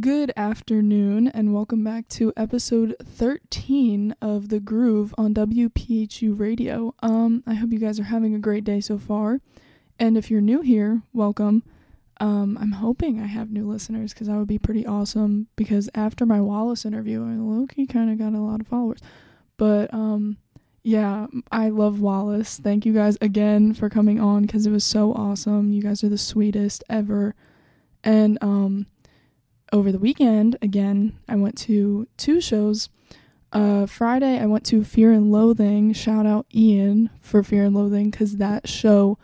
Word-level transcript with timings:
Good 0.00 0.32
afternoon, 0.38 1.28
and 1.28 1.52
welcome 1.52 1.84
back 1.84 2.08
to 2.10 2.32
episode 2.34 2.96
13 3.04 4.14
of 4.22 4.48
The 4.48 4.58
Groove 4.58 5.14
on 5.18 5.34
WPHU 5.34 6.38
Radio. 6.38 6.94
Um, 7.02 7.42
I 7.46 7.54
hope 7.54 7.72
you 7.72 7.78
guys 7.78 8.00
are 8.00 8.04
having 8.04 8.34
a 8.34 8.38
great 8.38 8.64
day 8.64 8.80
so 8.80 8.96
far. 8.96 9.40
And 9.98 10.16
if 10.16 10.30
you're 10.30 10.40
new 10.40 10.62
here, 10.62 11.02
welcome. 11.12 11.62
Um, 12.20 12.56
I'm 12.58 12.72
hoping 12.72 13.20
I 13.20 13.26
have 13.26 13.50
new 13.50 13.68
listeners 13.68 14.14
because 14.14 14.28
that 14.28 14.36
would 14.36 14.48
be 14.48 14.58
pretty 14.58 14.86
awesome. 14.86 15.48
Because 15.56 15.90
after 15.94 16.24
my 16.24 16.40
Wallace 16.40 16.86
interview, 16.86 17.22
I 17.22 17.34
low 17.34 17.66
key 17.66 17.86
kind 17.86 18.10
of 18.10 18.18
got 18.18 18.38
a 18.38 18.40
lot 18.40 18.60
of 18.60 18.68
followers. 18.68 19.00
But 19.58 19.92
um, 19.92 20.38
yeah, 20.84 21.26
I 21.50 21.68
love 21.68 22.00
Wallace. 22.00 22.56
Thank 22.56 22.86
you 22.86 22.94
guys 22.94 23.18
again 23.20 23.74
for 23.74 23.90
coming 23.90 24.18
on 24.18 24.42
because 24.42 24.64
it 24.64 24.70
was 24.70 24.84
so 24.84 25.12
awesome. 25.12 25.72
You 25.72 25.82
guys 25.82 26.02
are 26.02 26.08
the 26.08 26.16
sweetest 26.16 26.82
ever. 26.88 27.34
And 28.04 28.38
um, 28.40 28.86
over 29.72 29.90
the 29.90 29.98
weekend, 29.98 30.56
again, 30.60 31.18
I 31.28 31.36
went 31.36 31.56
to 31.58 32.06
two 32.16 32.40
shows. 32.40 32.90
Uh, 33.52 33.86
Friday, 33.86 34.38
I 34.38 34.46
went 34.46 34.64
to 34.66 34.84
Fear 34.84 35.12
and 35.12 35.32
Loathing. 35.32 35.92
Shout 35.92 36.26
out 36.26 36.46
Ian 36.54 37.10
for 37.20 37.42
Fear 37.42 37.64
and 37.64 37.74
Loathing 37.74 38.10
because 38.10 38.36
that 38.36 38.68
show 38.68 39.18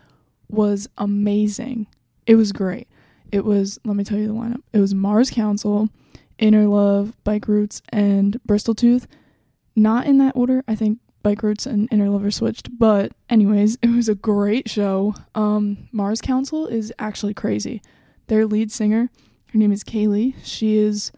was 0.48 0.88
amazing. 0.96 1.86
It 2.26 2.36
was 2.36 2.52
great. 2.52 2.88
It 3.30 3.44
was, 3.44 3.78
let 3.84 3.96
me 3.96 4.04
tell 4.04 4.18
you 4.18 4.26
the 4.26 4.34
lineup. 4.34 4.62
It 4.72 4.80
was 4.80 4.94
Mars 4.94 5.30
Council, 5.30 5.88
Inner 6.38 6.66
Love, 6.66 7.12
Bike 7.24 7.46
Roots, 7.46 7.82
and 7.90 8.42
Bristol 8.44 8.74
Tooth. 8.74 9.06
Not 9.76 10.06
in 10.06 10.18
that 10.18 10.34
order. 10.34 10.64
I 10.66 10.74
think 10.74 10.98
Bike 11.22 11.42
Roots 11.42 11.66
and 11.66 11.88
Inner 11.90 12.08
Love 12.08 12.32
switched. 12.32 12.78
But, 12.78 13.12
anyways, 13.28 13.76
it 13.82 13.90
was 13.90 14.08
a 14.08 14.14
great 14.14 14.68
show. 14.68 15.14
Um, 15.34 15.88
Mars 15.92 16.20
Council 16.20 16.66
is 16.66 16.92
actually 16.98 17.34
crazy. 17.34 17.82
Their 18.28 18.46
lead 18.46 18.70
singer, 18.72 19.10
her 19.52 19.58
name 19.58 19.72
is 19.72 19.84
Kaylee. 19.84 20.34
She 20.42 20.76
is 20.76 21.10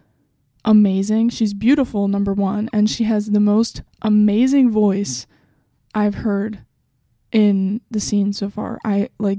amazing. 0.65 1.31
She's 1.31 1.55
beautiful, 1.55 2.09
number 2.09 2.33
one, 2.33 2.69
and 2.73 2.89
she 2.89 3.05
has 3.05 3.31
the 3.31 3.41
most 3.41 3.83
amazing 4.03 4.71
voice 4.71 5.27
I've 5.95 6.17
heard 6.17 6.61
in 7.33 7.81
the 7.91 8.01
scene 8.01 8.33
so 8.33 8.49
far. 8.51 8.79
I 8.85 9.09
like 9.19 9.39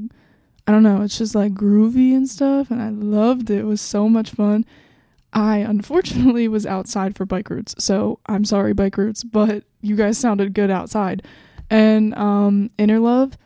I 0.67 0.71
don't 0.71 0.83
know, 0.83 1.01
it's 1.01 1.17
just 1.17 1.35
like 1.35 1.53
groovy 1.53 2.15
and 2.15 2.29
stuff 2.29 2.69
and 2.71 2.81
I 2.81 2.89
loved 2.89 3.49
it. 3.49 3.59
It 3.59 3.65
was 3.65 3.81
so 3.81 4.07
much 4.07 4.31
fun. 4.31 4.65
I 5.33 5.57
unfortunately 5.57 6.47
was 6.47 6.65
outside 6.65 7.15
for 7.15 7.25
bike 7.25 7.49
routes, 7.49 7.75
So, 7.79 8.19
I'm 8.27 8.45
sorry 8.45 8.73
bike 8.73 8.97
routes, 8.97 9.23
but 9.23 9.63
you 9.81 9.95
guys 9.95 10.17
sounded 10.17 10.53
good 10.53 10.69
outside. 10.69 11.25
And 11.69 12.13
um 12.15 12.69
Inner 12.77 12.99
Love 12.99 13.37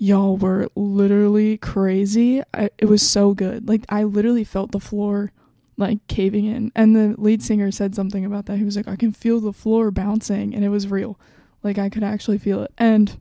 y'all 0.00 0.36
were 0.36 0.68
literally 0.74 1.58
crazy. 1.58 2.42
I, 2.54 2.70
it 2.78 2.86
was 2.86 3.08
so 3.08 3.34
good. 3.34 3.68
Like 3.68 3.84
I 3.88 4.04
literally 4.04 4.44
felt 4.44 4.72
the 4.72 4.80
floor 4.80 5.32
like 5.76 6.06
caving 6.08 6.46
in. 6.46 6.72
And 6.74 6.96
the 6.96 7.14
lead 7.18 7.42
singer 7.42 7.70
said 7.70 7.94
something 7.94 8.24
about 8.24 8.46
that. 8.46 8.58
He 8.58 8.64
was 8.64 8.76
like, 8.76 8.88
"I 8.88 8.96
can 8.96 9.12
feel 9.12 9.40
the 9.40 9.52
floor 9.52 9.90
bouncing," 9.90 10.54
and 10.54 10.64
it 10.64 10.70
was 10.70 10.88
real. 10.88 11.18
Like 11.62 11.78
I 11.78 11.88
could 11.88 12.02
actually 12.02 12.38
feel 12.38 12.62
it. 12.62 12.72
And 12.78 13.20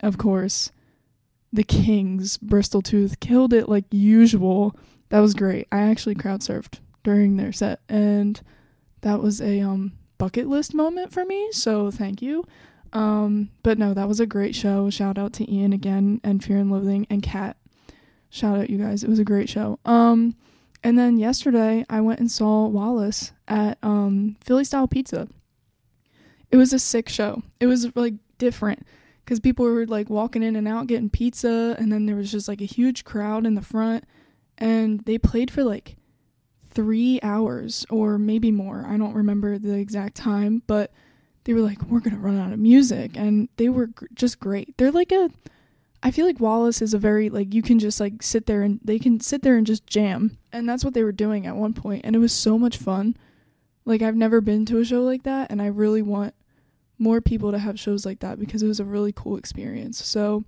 of 0.00 0.18
course, 0.18 0.70
the 1.52 1.64
Kings, 1.64 2.36
Bristol 2.36 2.82
Tooth 2.82 3.20
killed 3.20 3.52
it 3.52 3.68
like 3.68 3.84
usual. 3.90 4.76
That 5.08 5.20
was 5.20 5.34
great. 5.34 5.66
I 5.72 5.80
actually 5.82 6.14
crowd 6.14 6.40
surfed 6.40 6.80
during 7.02 7.36
their 7.36 7.52
set 7.52 7.80
and 7.88 8.40
that 9.00 9.20
was 9.22 9.40
a 9.40 9.60
um 9.60 9.92
bucket 10.18 10.46
list 10.46 10.74
moment 10.74 11.12
for 11.12 11.24
me, 11.24 11.50
so 11.52 11.90
thank 11.90 12.20
you. 12.20 12.44
Um, 12.92 13.50
but 13.62 13.78
no, 13.78 13.94
that 13.94 14.08
was 14.08 14.20
a 14.20 14.26
great 14.26 14.54
show. 14.54 14.90
Shout 14.90 15.18
out 15.18 15.32
to 15.34 15.52
Ian 15.52 15.72
again 15.72 16.20
and 16.24 16.42
Fear 16.42 16.58
and 16.58 16.70
Loathing 16.70 17.06
and 17.08 17.22
Kat. 17.22 17.56
Shout 18.30 18.58
out 18.58 18.70
you 18.70 18.78
guys. 18.78 19.02
It 19.02 19.10
was 19.10 19.18
a 19.18 19.24
great 19.24 19.48
show. 19.48 19.78
Um, 19.84 20.36
and 20.82 20.98
then 20.98 21.18
yesterday 21.18 21.84
I 21.90 22.00
went 22.00 22.20
and 22.20 22.30
saw 22.30 22.66
Wallace 22.66 23.32
at 23.48 23.78
um 23.82 24.36
Philly 24.40 24.64
Style 24.64 24.88
Pizza. 24.88 25.28
It 26.50 26.56
was 26.56 26.72
a 26.72 26.78
sick 26.78 27.08
show. 27.08 27.42
It 27.60 27.66
was 27.66 27.94
like 27.94 28.14
different 28.38 28.86
because 29.24 29.40
people 29.40 29.64
were 29.64 29.86
like 29.86 30.10
walking 30.10 30.42
in 30.42 30.56
and 30.56 30.66
out 30.66 30.86
getting 30.86 31.10
pizza, 31.10 31.76
and 31.78 31.92
then 31.92 32.06
there 32.06 32.16
was 32.16 32.32
just 32.32 32.48
like 32.48 32.60
a 32.60 32.66
huge 32.66 33.04
crowd 33.04 33.46
in 33.46 33.54
the 33.54 33.62
front, 33.62 34.04
and 34.58 35.00
they 35.00 35.18
played 35.18 35.50
for 35.50 35.62
like 35.62 35.96
three 36.68 37.20
hours 37.22 37.84
or 37.90 38.18
maybe 38.18 38.50
more. 38.50 38.84
I 38.86 38.96
don't 38.96 39.14
remember 39.14 39.58
the 39.58 39.74
exact 39.74 40.16
time, 40.16 40.62
but 40.66 40.92
they 41.44 41.54
were 41.54 41.60
like, 41.60 41.82
we're 41.84 42.00
going 42.00 42.14
to 42.14 42.20
run 42.20 42.38
out 42.38 42.52
of 42.52 42.58
music. 42.58 43.12
And 43.16 43.48
they 43.56 43.68
were 43.68 43.90
just 44.14 44.40
great. 44.40 44.76
They're 44.76 44.92
like 44.92 45.12
a, 45.12 45.30
I 46.02 46.10
feel 46.10 46.26
like 46.26 46.40
Wallace 46.40 46.82
is 46.82 46.94
a 46.94 46.98
very, 46.98 47.30
like, 47.30 47.54
you 47.54 47.62
can 47.62 47.78
just 47.78 48.00
like 48.00 48.22
sit 48.22 48.46
there 48.46 48.62
and 48.62 48.80
they 48.82 48.98
can 48.98 49.20
sit 49.20 49.42
there 49.42 49.56
and 49.56 49.66
just 49.66 49.86
jam. 49.86 50.38
And 50.52 50.68
that's 50.68 50.84
what 50.84 50.94
they 50.94 51.04
were 51.04 51.12
doing 51.12 51.46
at 51.46 51.56
one 51.56 51.74
point, 51.74 52.02
And 52.04 52.14
it 52.14 52.20
was 52.20 52.32
so 52.32 52.58
much 52.58 52.76
fun. 52.76 53.16
Like, 53.84 54.02
I've 54.02 54.16
never 54.16 54.40
been 54.40 54.66
to 54.66 54.78
a 54.78 54.84
show 54.84 55.02
like 55.02 55.22
that. 55.24 55.50
And 55.50 55.60
I 55.60 55.66
really 55.66 56.02
want 56.02 56.34
more 56.98 57.20
people 57.20 57.50
to 57.50 57.58
have 57.58 57.80
shows 57.80 58.04
like 58.04 58.20
that 58.20 58.38
because 58.38 58.62
it 58.62 58.68
was 58.68 58.80
a 58.80 58.84
really 58.84 59.12
cool 59.12 59.36
experience. 59.36 60.04
So, 60.04 60.44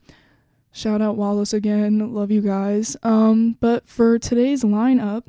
shout 0.71 1.01
out 1.01 1.17
Wallace 1.17 1.55
again. 1.55 2.15
Love 2.15 2.31
you 2.31 2.43
guys. 2.43 2.97
Um, 3.03 3.57
but 3.61 3.89
for 3.89 4.19
today's 4.19 4.63
lineup, 4.63 5.25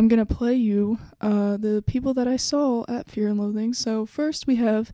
I'm 0.00 0.08
gonna 0.08 0.24
play 0.24 0.54
you 0.54 0.98
uh, 1.20 1.58
the 1.58 1.84
people 1.86 2.14
that 2.14 2.26
I 2.26 2.38
saw 2.38 2.86
at 2.88 3.10
Fear 3.10 3.28
and 3.28 3.38
Loathing. 3.38 3.74
So 3.74 4.06
first 4.06 4.46
we 4.46 4.56
have 4.56 4.92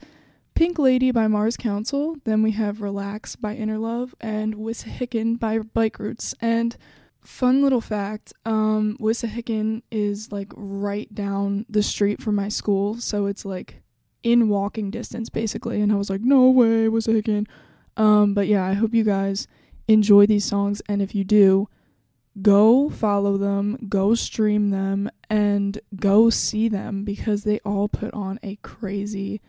Pink 0.56 0.80
Lady 0.80 1.12
by 1.12 1.28
Mars 1.28 1.56
Council, 1.56 2.16
then 2.24 2.42
we 2.42 2.50
have 2.50 2.80
Relax 2.80 3.36
by 3.36 3.54
Inner 3.54 3.78
Love, 3.78 4.16
and 4.20 4.56
Wissahickon 4.56 5.38
by 5.38 5.60
Bike 5.60 6.00
Roots. 6.00 6.34
And 6.40 6.76
fun 7.20 7.62
little 7.62 7.80
fact, 7.80 8.32
um, 8.44 8.96
Wissahickon 9.00 9.82
is 9.92 10.32
like 10.32 10.52
right 10.56 11.14
down 11.14 11.66
the 11.68 11.84
street 11.84 12.20
from 12.20 12.34
my 12.34 12.48
school, 12.48 12.96
so 12.96 13.26
it's 13.26 13.44
like 13.44 13.82
in 14.24 14.48
walking 14.48 14.90
distance 14.90 15.28
basically. 15.28 15.80
And 15.80 15.92
I 15.92 15.94
was 15.94 16.10
like, 16.10 16.22
no 16.22 16.50
way, 16.50 16.88
Wissahickon. 16.88 17.46
Um, 17.96 18.34
but 18.34 18.48
yeah, 18.48 18.64
I 18.64 18.72
hope 18.72 18.92
you 18.92 19.04
guys 19.04 19.46
enjoy 19.86 20.26
these 20.26 20.44
songs, 20.44 20.82
and 20.88 21.00
if 21.00 21.14
you 21.14 21.22
do, 21.22 21.68
go 22.42 22.90
follow 22.90 23.36
them, 23.36 23.78
go 23.88 24.14
stream 24.14 24.70
them, 24.70 25.10
and 25.30 25.80
go 25.96 26.30
see 26.30 26.68
them 26.68 27.04
because 27.04 27.44
they 27.44 27.58
all 27.60 27.88
put 27.88 28.12
on 28.14 28.38
a 28.42 28.56
crazy 28.56 29.40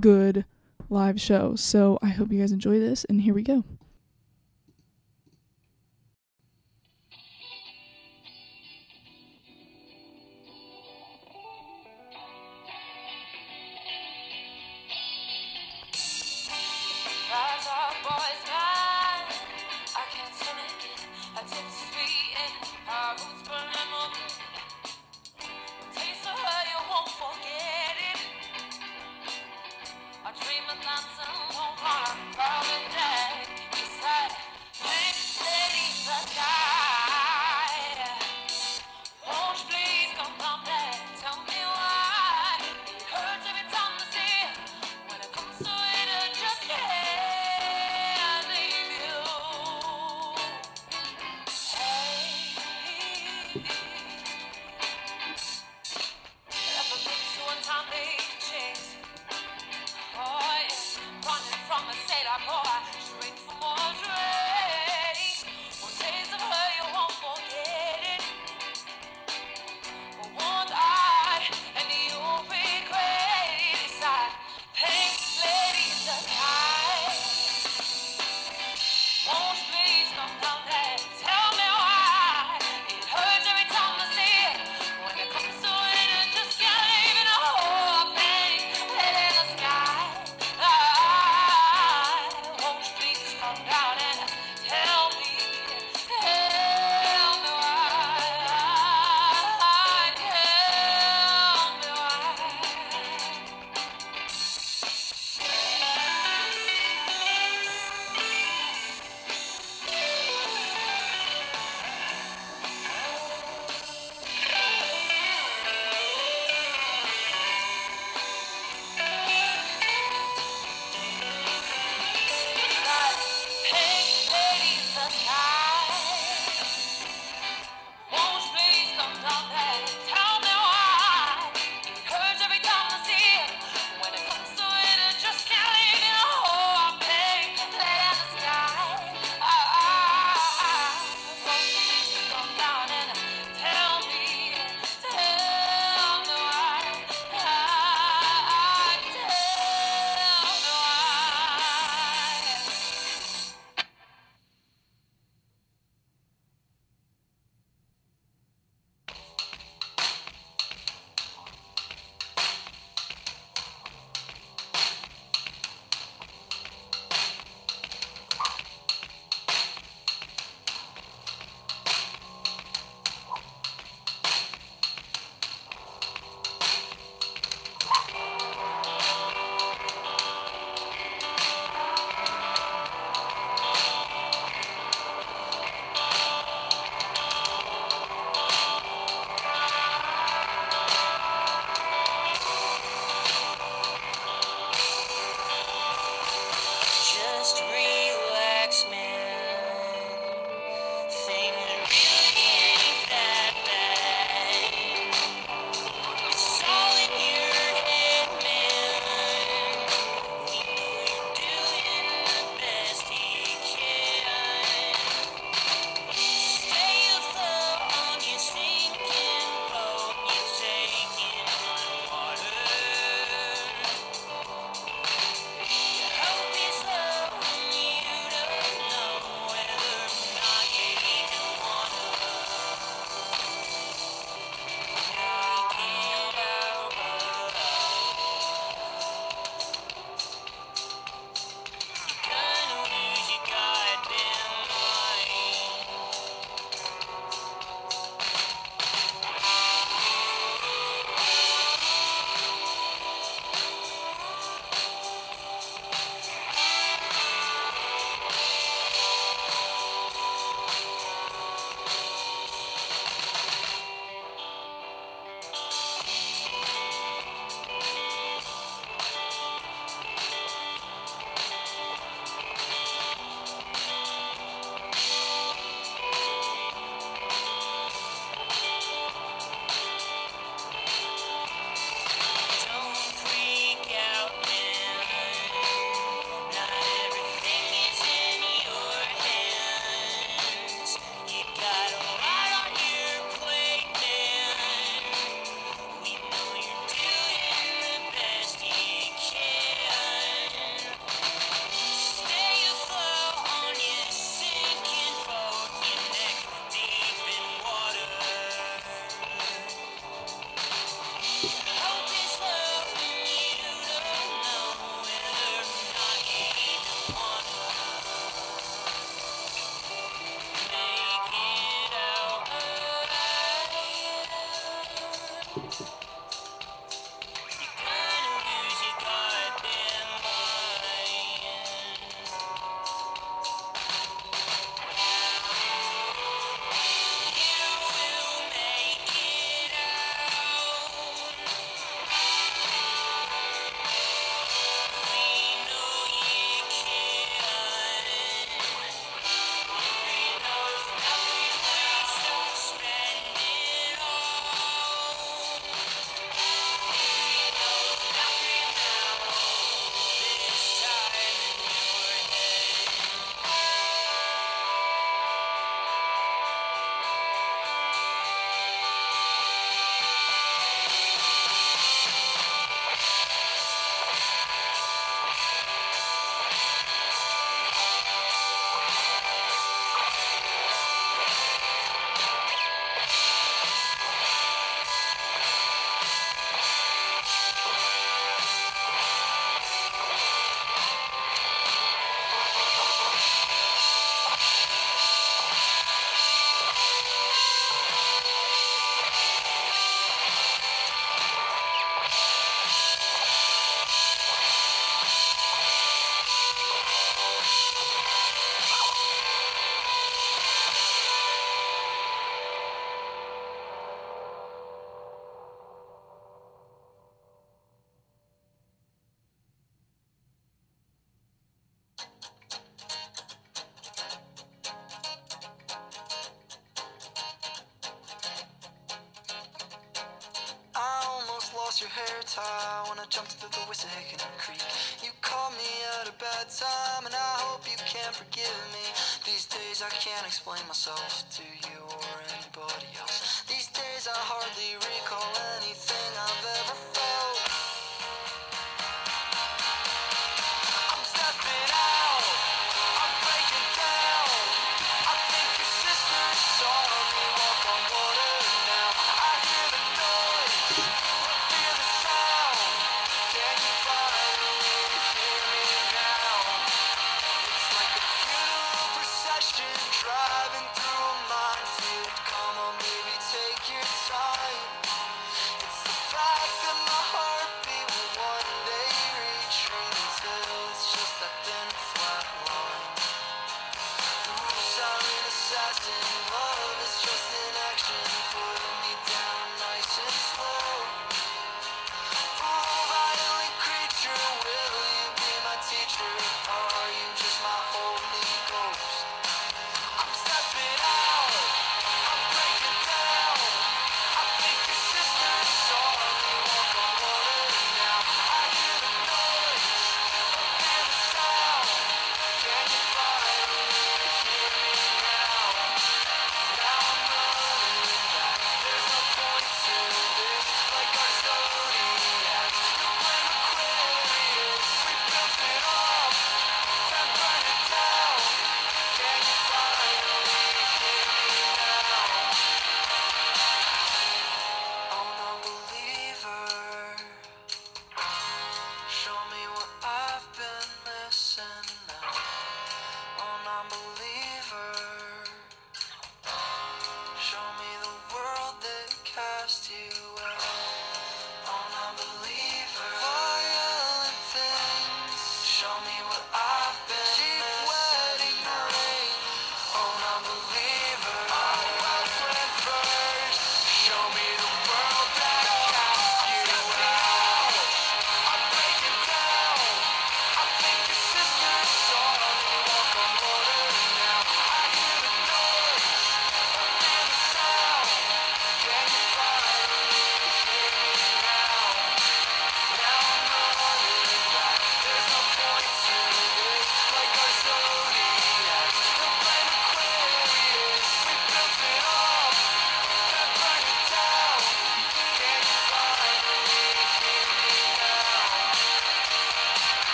good 0.00 0.44
live 0.88 1.20
show. 1.20 1.54
So 1.56 1.98
I 2.02 2.08
hope 2.08 2.32
you 2.32 2.40
guys 2.40 2.52
enjoy 2.52 2.78
this, 2.78 3.04
and 3.04 3.20
here 3.20 3.34
we 3.34 3.42
go. 3.42 3.64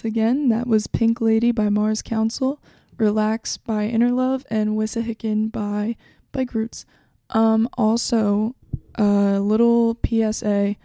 Once 0.00 0.06
again, 0.06 0.48
that 0.48 0.66
was 0.66 0.86
Pink 0.86 1.20
Lady 1.20 1.52
by 1.52 1.68
Mars 1.68 2.00
Council, 2.00 2.58
Relax 2.96 3.58
by 3.58 3.84
Inner 3.84 4.10
Love, 4.10 4.46
and 4.48 4.70
Wissahickon 4.70 5.52
by 5.52 5.94
Bike 6.32 6.54
Roots. 6.54 6.86
Um, 7.28 7.68
also, 7.76 8.54
a 8.94 9.38
little 9.40 9.98
PSA. 10.02 10.76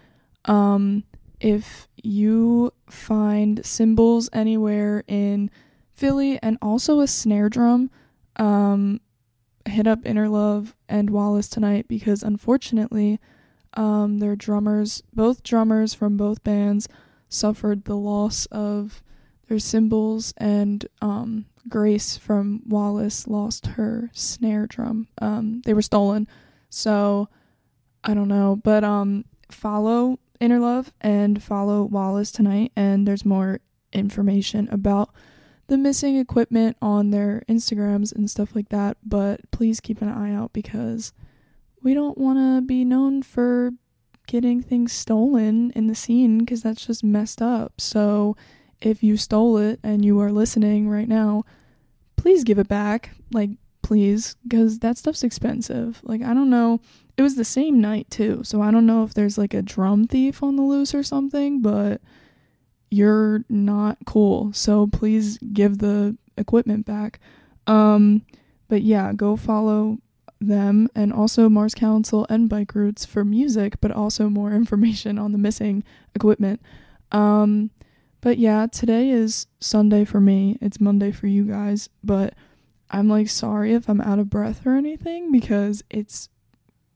Um, 0.43 1.05
if 1.39 1.87
you 2.03 2.73
find 2.89 3.65
cymbals 3.65 4.29
anywhere 4.33 5.05
in 5.07 5.49
Philly 5.93 6.37
and 6.43 6.57
also 6.61 6.99
a 6.99 7.07
snare 7.07 7.47
drum, 7.47 7.89
um, 8.35 8.99
hit 9.65 9.87
up 9.87 9.99
Inner 10.03 10.27
Love 10.27 10.75
and 10.89 11.09
Wallace 11.09 11.47
tonight 11.47 11.87
because 11.87 12.21
unfortunately, 12.21 13.21
um, 13.75 14.19
their 14.19 14.35
drummers, 14.35 15.03
both 15.13 15.41
drummers 15.41 15.93
from 15.93 16.17
both 16.17 16.43
bands, 16.43 16.89
suffered 17.29 17.85
the 17.85 17.95
loss 17.95 18.45
of 18.47 19.03
their 19.47 19.59
cymbals, 19.59 20.33
and 20.37 20.85
um, 21.01 21.45
Grace 21.69 22.17
from 22.17 22.61
Wallace 22.67 23.27
lost 23.27 23.67
her 23.67 24.09
snare 24.13 24.67
drum. 24.67 25.07
Um, 25.21 25.61
they 25.65 25.73
were 25.73 25.81
stolen, 25.81 26.27
so 26.69 27.29
I 28.03 28.13
don't 28.13 28.27
know, 28.27 28.55
but 28.55 28.83
um, 28.83 29.25
follow 29.49 30.19
Inner 30.39 30.59
Love 30.59 30.93
and 31.01 31.41
follow 31.41 31.83
Wallace 31.83 32.31
tonight, 32.31 32.71
and 32.75 33.07
there's 33.07 33.25
more 33.25 33.59
information 33.93 34.67
about 34.71 35.09
the 35.67 35.77
missing 35.77 36.17
equipment 36.17 36.77
on 36.81 37.09
their 37.09 37.43
Instagrams 37.49 38.13
and 38.13 38.29
stuff 38.29 38.55
like 38.55 38.69
that. 38.69 38.97
But 39.03 39.49
please 39.51 39.79
keep 39.79 40.01
an 40.01 40.09
eye 40.09 40.33
out 40.33 40.53
because 40.53 41.13
we 41.81 41.93
don't 41.93 42.17
want 42.17 42.37
to 42.37 42.61
be 42.65 42.85
known 42.85 43.23
for 43.23 43.71
getting 44.27 44.61
things 44.61 44.91
stolen 44.91 45.71
in 45.71 45.87
the 45.87 45.95
scene 45.95 46.39
because 46.39 46.61
that's 46.61 46.85
just 46.85 47.03
messed 47.03 47.41
up. 47.41 47.79
So 47.79 48.35
if 48.81 49.03
you 49.03 49.17
stole 49.17 49.57
it 49.57 49.79
and 49.83 50.03
you 50.03 50.19
are 50.19 50.31
listening 50.31 50.89
right 50.89 51.07
now, 51.07 51.43
please 52.15 52.43
give 52.43 52.59
it 52.59 52.67
back. 52.67 53.11
Like, 53.31 53.51
please, 53.81 54.35
because 54.43 54.79
that 54.79 54.97
stuff's 54.97 55.23
expensive. 55.23 56.01
Like, 56.03 56.21
I 56.21 56.33
don't 56.33 56.49
know. 56.49 56.79
It 57.17 57.21
was 57.21 57.35
the 57.35 57.45
same 57.45 57.79
night 57.79 58.09
too, 58.09 58.43
so 58.43 58.61
I 58.61 58.71
don't 58.71 58.85
know 58.85 59.03
if 59.03 59.13
there's 59.13 59.37
like 59.37 59.53
a 59.53 59.61
drum 59.61 60.05
thief 60.05 60.43
on 60.43 60.55
the 60.55 60.63
loose 60.63 60.93
or 60.93 61.03
something, 61.03 61.61
but 61.61 62.01
you're 62.89 63.45
not 63.49 63.97
cool. 64.05 64.51
So 64.53 64.87
please 64.87 65.37
give 65.53 65.77
the 65.77 66.17
equipment 66.37 66.85
back. 66.85 67.19
Um, 67.67 68.23
but 68.67 68.81
yeah, 68.81 69.13
go 69.13 69.35
follow 69.35 69.99
them 70.47 70.87
and 70.95 71.11
also 71.11 71.49
Mars 71.49 71.73
Council 71.73 72.25
and 72.29 72.49
Bike 72.49 72.75
Routes 72.75 73.05
for 73.05 73.25
music, 73.25 73.79
but 73.81 73.91
also 73.91 74.29
more 74.29 74.51
information 74.53 75.17
on 75.17 75.31
the 75.31 75.37
missing 75.37 75.83
equipment. 76.15 76.61
Um, 77.11 77.71
but 78.21 78.37
yeah, 78.37 78.67
today 78.67 79.09
is 79.09 79.47
Sunday 79.59 80.05
for 80.05 80.19
me. 80.19 80.57
It's 80.61 80.81
Monday 80.81 81.11
for 81.11 81.27
you 81.27 81.43
guys, 81.43 81.89
but 82.03 82.33
I'm 82.89 83.07
like 83.07 83.29
sorry 83.29 83.73
if 83.73 83.89
I'm 83.89 84.01
out 84.01 84.19
of 84.19 84.29
breath 84.29 84.65
or 84.65 84.75
anything 84.75 85.31
because 85.31 85.83
it's 85.89 86.29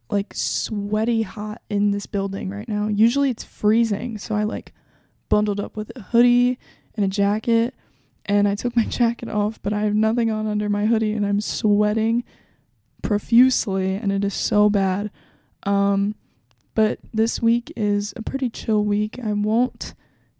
like 0.09 0.33
sweaty 0.33 1.21
hot 1.21 1.61
in 1.69 1.91
this 1.91 2.05
building 2.05 2.49
right 2.49 2.67
now. 2.67 2.87
Usually 2.87 3.29
it's 3.29 3.43
freezing, 3.43 4.17
so 4.17 4.35
I 4.35 4.43
like 4.43 4.73
bundled 5.29 5.59
up 5.59 5.77
with 5.77 5.91
a 5.95 6.01
hoodie 6.01 6.57
and 6.95 7.05
a 7.05 7.07
jacket 7.07 7.75
and 8.25 8.47
I 8.47 8.55
took 8.55 8.75
my 8.75 8.85
jacket 8.89 9.29
off, 9.29 9.61
but 9.61 9.73
I 9.73 9.81
have 9.81 9.95
nothing 9.95 10.31
on 10.31 10.47
under 10.47 10.69
my 10.69 10.85
hoodie 10.85 11.13
and 11.13 11.25
I'm 11.25 11.41
sweating 11.41 12.23
profusely 13.01 13.95
and 13.95 14.11
it 14.11 14.23
is 14.23 14.33
so 14.33 14.69
bad. 14.69 15.11
Um 15.63 16.15
but 16.75 16.99
this 17.13 17.41
week 17.41 17.73
is 17.75 18.13
a 18.15 18.21
pretty 18.21 18.49
chill 18.49 18.83
week. 18.85 19.19
I 19.23 19.33
won't 19.33 19.93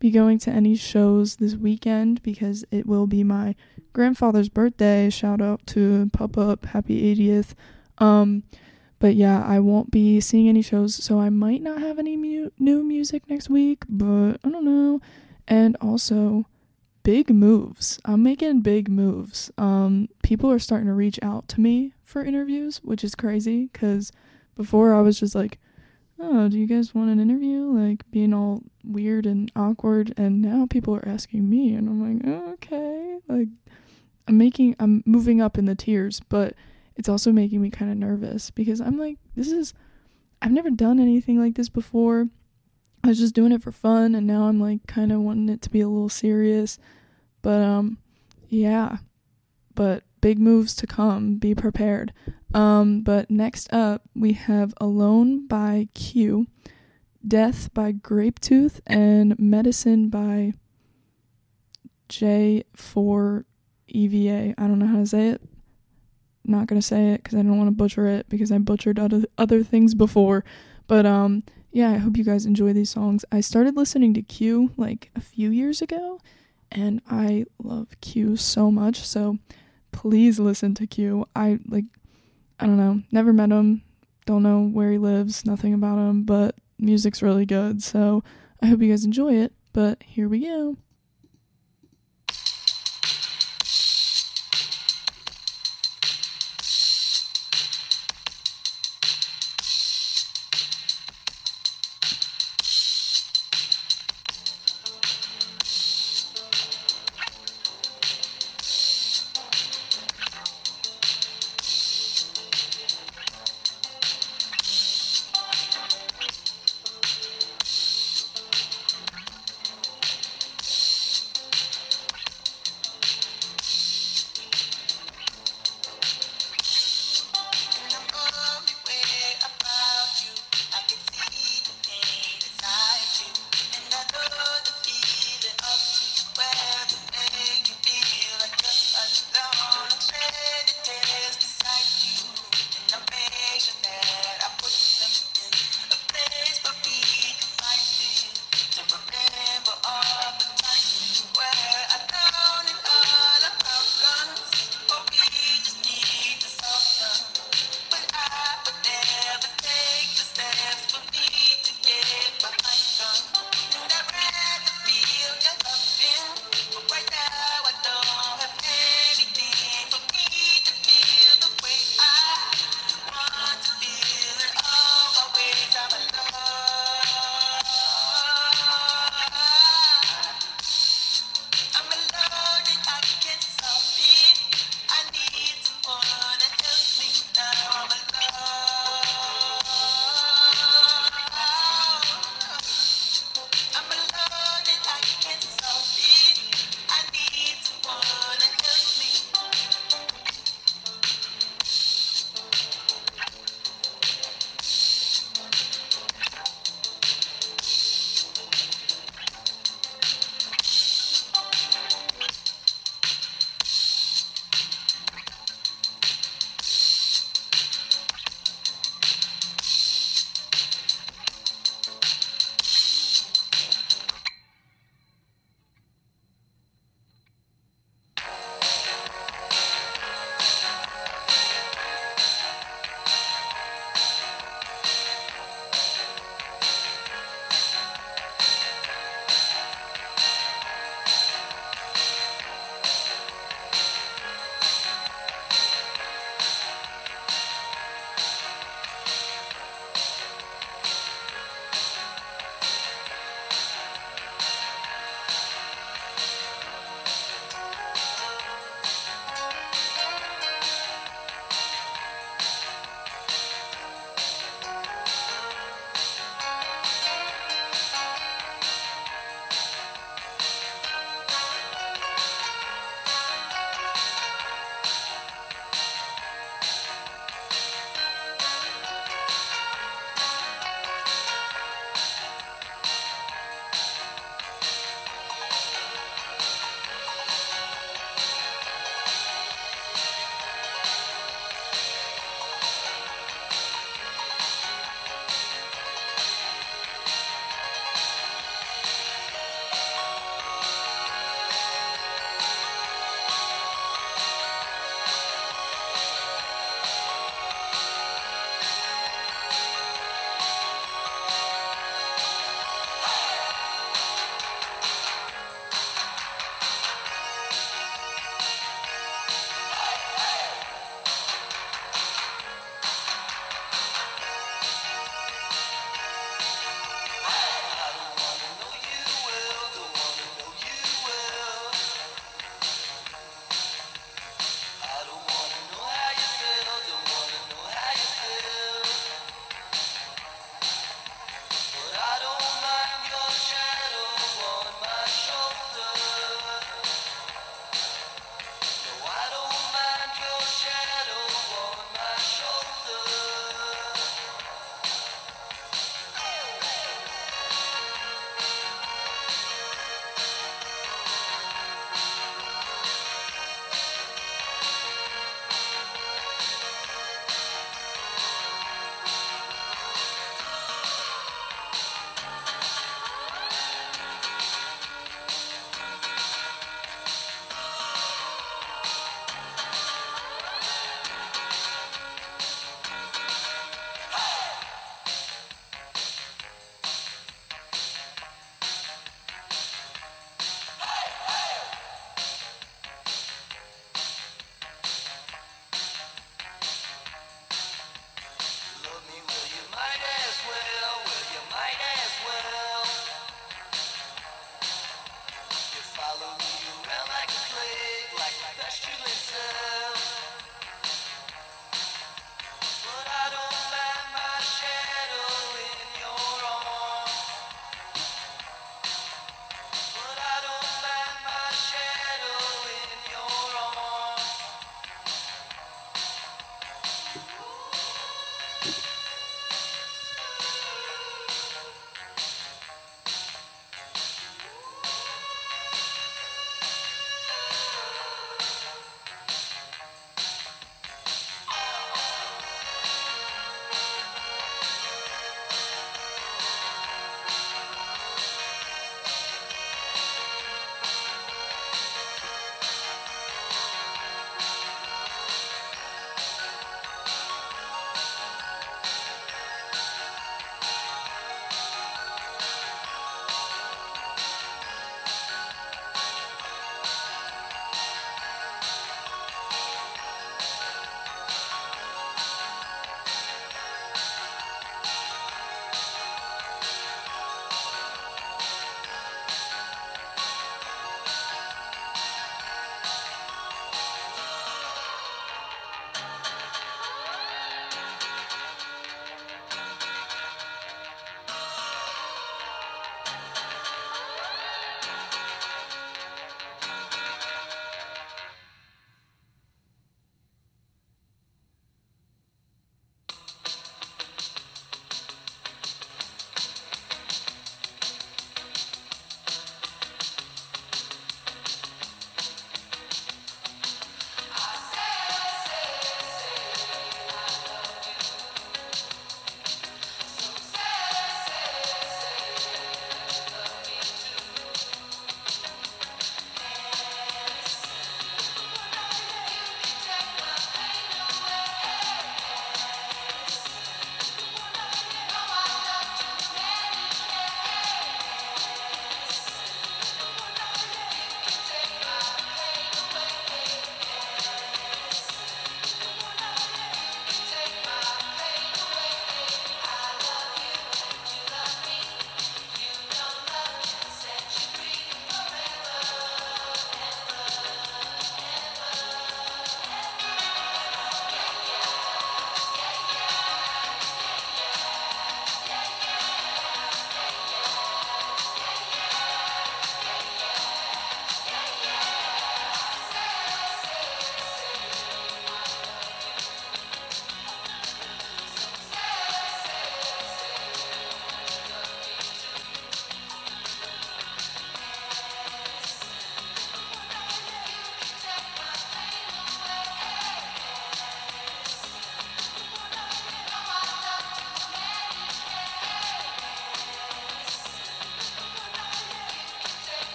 be 0.00 0.10
going 0.10 0.38
to 0.40 0.50
any 0.50 0.74
shows 0.74 1.36
this 1.36 1.54
weekend 1.54 2.22
because 2.22 2.64
it 2.70 2.86
will 2.86 3.06
be 3.06 3.22
my 3.22 3.54
grandfather's 3.92 4.48
birthday. 4.48 5.08
Shout 5.10 5.40
out 5.40 5.66
to 5.68 6.10
Pop 6.12 6.36
Up, 6.36 6.66
happy 6.66 7.14
80th. 7.14 7.54
Um 7.98 8.42
but 8.98 9.16
yeah, 9.16 9.44
I 9.44 9.60
won't 9.60 9.90
be 9.90 10.18
seeing 10.20 10.48
any 10.48 10.62
shows, 10.62 10.94
so 10.94 11.20
I 11.20 11.28
might 11.28 11.60
not 11.60 11.80
have 11.80 11.98
any 11.98 12.16
mu- 12.16 12.48
new 12.58 12.82
music 12.82 13.28
next 13.28 13.50
week, 13.50 13.84
but 13.86 14.38
I 14.42 14.48
don't 14.48 14.64
know. 14.64 15.00
And 15.46 15.76
also, 15.78 16.46
big 17.04 17.30
moves. 17.30 18.00
I'm 18.04 18.24
making 18.24 18.62
big 18.62 18.88
moves. 18.88 19.52
Um, 19.56 20.08
people 20.24 20.50
are 20.50 20.58
starting 20.58 20.88
to 20.88 20.94
reach 20.94 21.20
out 21.22 21.46
to 21.48 21.60
me 21.60 21.92
for 22.02 22.24
interviews, 22.24 22.80
which 22.82 23.04
is 23.04 23.14
crazy 23.14 23.70
because 23.72 24.10
before 24.56 24.92
I 24.94 25.00
was 25.00 25.20
just 25.20 25.36
like, 25.36 25.58
oh, 26.18 26.48
do 26.48 26.58
you 26.58 26.66
guys 26.66 26.94
want 26.94 27.10
an 27.10 27.20
interview? 27.20 27.66
Like 27.66 28.10
being 28.10 28.34
all 28.34 28.62
weird 28.82 29.26
and 29.26 29.52
awkward. 29.54 30.14
And 30.16 30.42
now 30.42 30.66
people 30.68 30.96
are 30.96 31.06
asking 31.06 31.48
me, 31.48 31.74
and 31.74 31.88
I'm 31.88 32.18
like, 32.18 32.26
oh, 32.26 32.52
okay. 32.54 33.18
Like, 33.28 33.48
I'm 34.26 34.38
making, 34.38 34.74
I'm 34.80 35.02
moving 35.06 35.40
up 35.40 35.58
in 35.58 35.66
the 35.66 35.74
tiers, 35.74 36.20
but 36.28 36.54
it's 36.96 37.08
also 37.08 37.30
making 37.32 37.60
me 37.60 37.70
kind 37.70 37.90
of 37.90 37.98
nervous 37.98 38.50
because 38.50 38.80
I'm 38.80 38.98
like, 38.98 39.18
this 39.36 39.48
is, 39.48 39.74
I've 40.40 40.52
never 40.52 40.70
done 40.70 40.98
anything 40.98 41.38
like 41.38 41.54
this 41.54 41.68
before. 41.68 42.28
I 43.04 43.08
was 43.08 43.18
just 43.18 43.34
doing 43.34 43.52
it 43.52 43.62
for 43.62 43.70
fun, 43.70 44.14
and 44.14 44.26
now 44.26 44.44
I'm 44.44 44.58
like 44.58 44.86
kind 44.86 45.12
of 45.12 45.20
wanting 45.20 45.50
it 45.50 45.60
to 45.62 45.70
be 45.70 45.82
a 45.82 45.88
little 45.88 46.08
serious. 46.08 46.78
But, 47.42 47.60
um, 47.60 47.98
yeah. 48.48 48.96
But 49.74 50.04
big 50.22 50.38
moves 50.38 50.74
to 50.76 50.86
come. 50.86 51.36
Be 51.36 51.54
prepared. 51.54 52.14
Um, 52.54 53.02
but 53.02 53.30
next 53.30 53.70
up, 53.74 54.04
we 54.14 54.32
have 54.32 54.72
Alone 54.80 55.46
by 55.46 55.88
Q, 55.92 56.46
Death 57.28 57.74
by 57.74 57.92
Grapetooth, 57.92 58.80
and 58.86 59.38
Medicine 59.38 60.08
by 60.08 60.54
J4EVA. 62.08 63.44
I 64.56 64.66
don't 64.66 64.78
know 64.78 64.86
how 64.86 64.96
to 64.96 65.06
say 65.06 65.28
it, 65.28 65.42
not 66.44 66.68
gonna 66.68 66.80
say 66.80 67.10
it 67.10 67.22
because 67.22 67.38
I 67.38 67.42
don't 67.42 67.58
want 67.58 67.68
to 67.68 67.76
butcher 67.76 68.06
it 68.06 68.30
because 68.30 68.50
I 68.50 68.56
butchered 68.58 68.98
other 68.98 69.24
other 69.36 69.62
things 69.62 69.94
before. 69.94 70.42
But 70.86 71.06
um, 71.06 71.42
yeah, 71.74 71.90
I 71.90 71.96
hope 71.96 72.16
you 72.16 72.22
guys 72.22 72.46
enjoy 72.46 72.72
these 72.72 72.90
songs. 72.90 73.24
I 73.32 73.40
started 73.40 73.76
listening 73.76 74.14
to 74.14 74.22
Q 74.22 74.70
like 74.76 75.10
a 75.16 75.20
few 75.20 75.50
years 75.50 75.82
ago, 75.82 76.20
and 76.70 77.02
I 77.10 77.46
love 77.60 77.88
Q 78.00 78.36
so 78.36 78.70
much. 78.70 79.04
So 79.04 79.38
please 79.90 80.38
listen 80.38 80.76
to 80.76 80.86
Q. 80.86 81.26
I 81.34 81.58
like, 81.66 81.86
I 82.60 82.66
don't 82.66 82.76
know, 82.76 83.02
never 83.10 83.32
met 83.32 83.50
him, 83.50 83.82
don't 84.24 84.44
know 84.44 84.68
where 84.68 84.92
he 84.92 84.98
lives, 84.98 85.44
nothing 85.44 85.74
about 85.74 85.98
him, 85.98 86.22
but 86.22 86.54
music's 86.78 87.22
really 87.22 87.44
good. 87.44 87.82
So 87.82 88.22
I 88.62 88.66
hope 88.66 88.80
you 88.80 88.90
guys 88.90 89.04
enjoy 89.04 89.34
it. 89.34 89.52
But 89.72 90.00
here 90.04 90.28
we 90.28 90.46
go. 90.46 90.76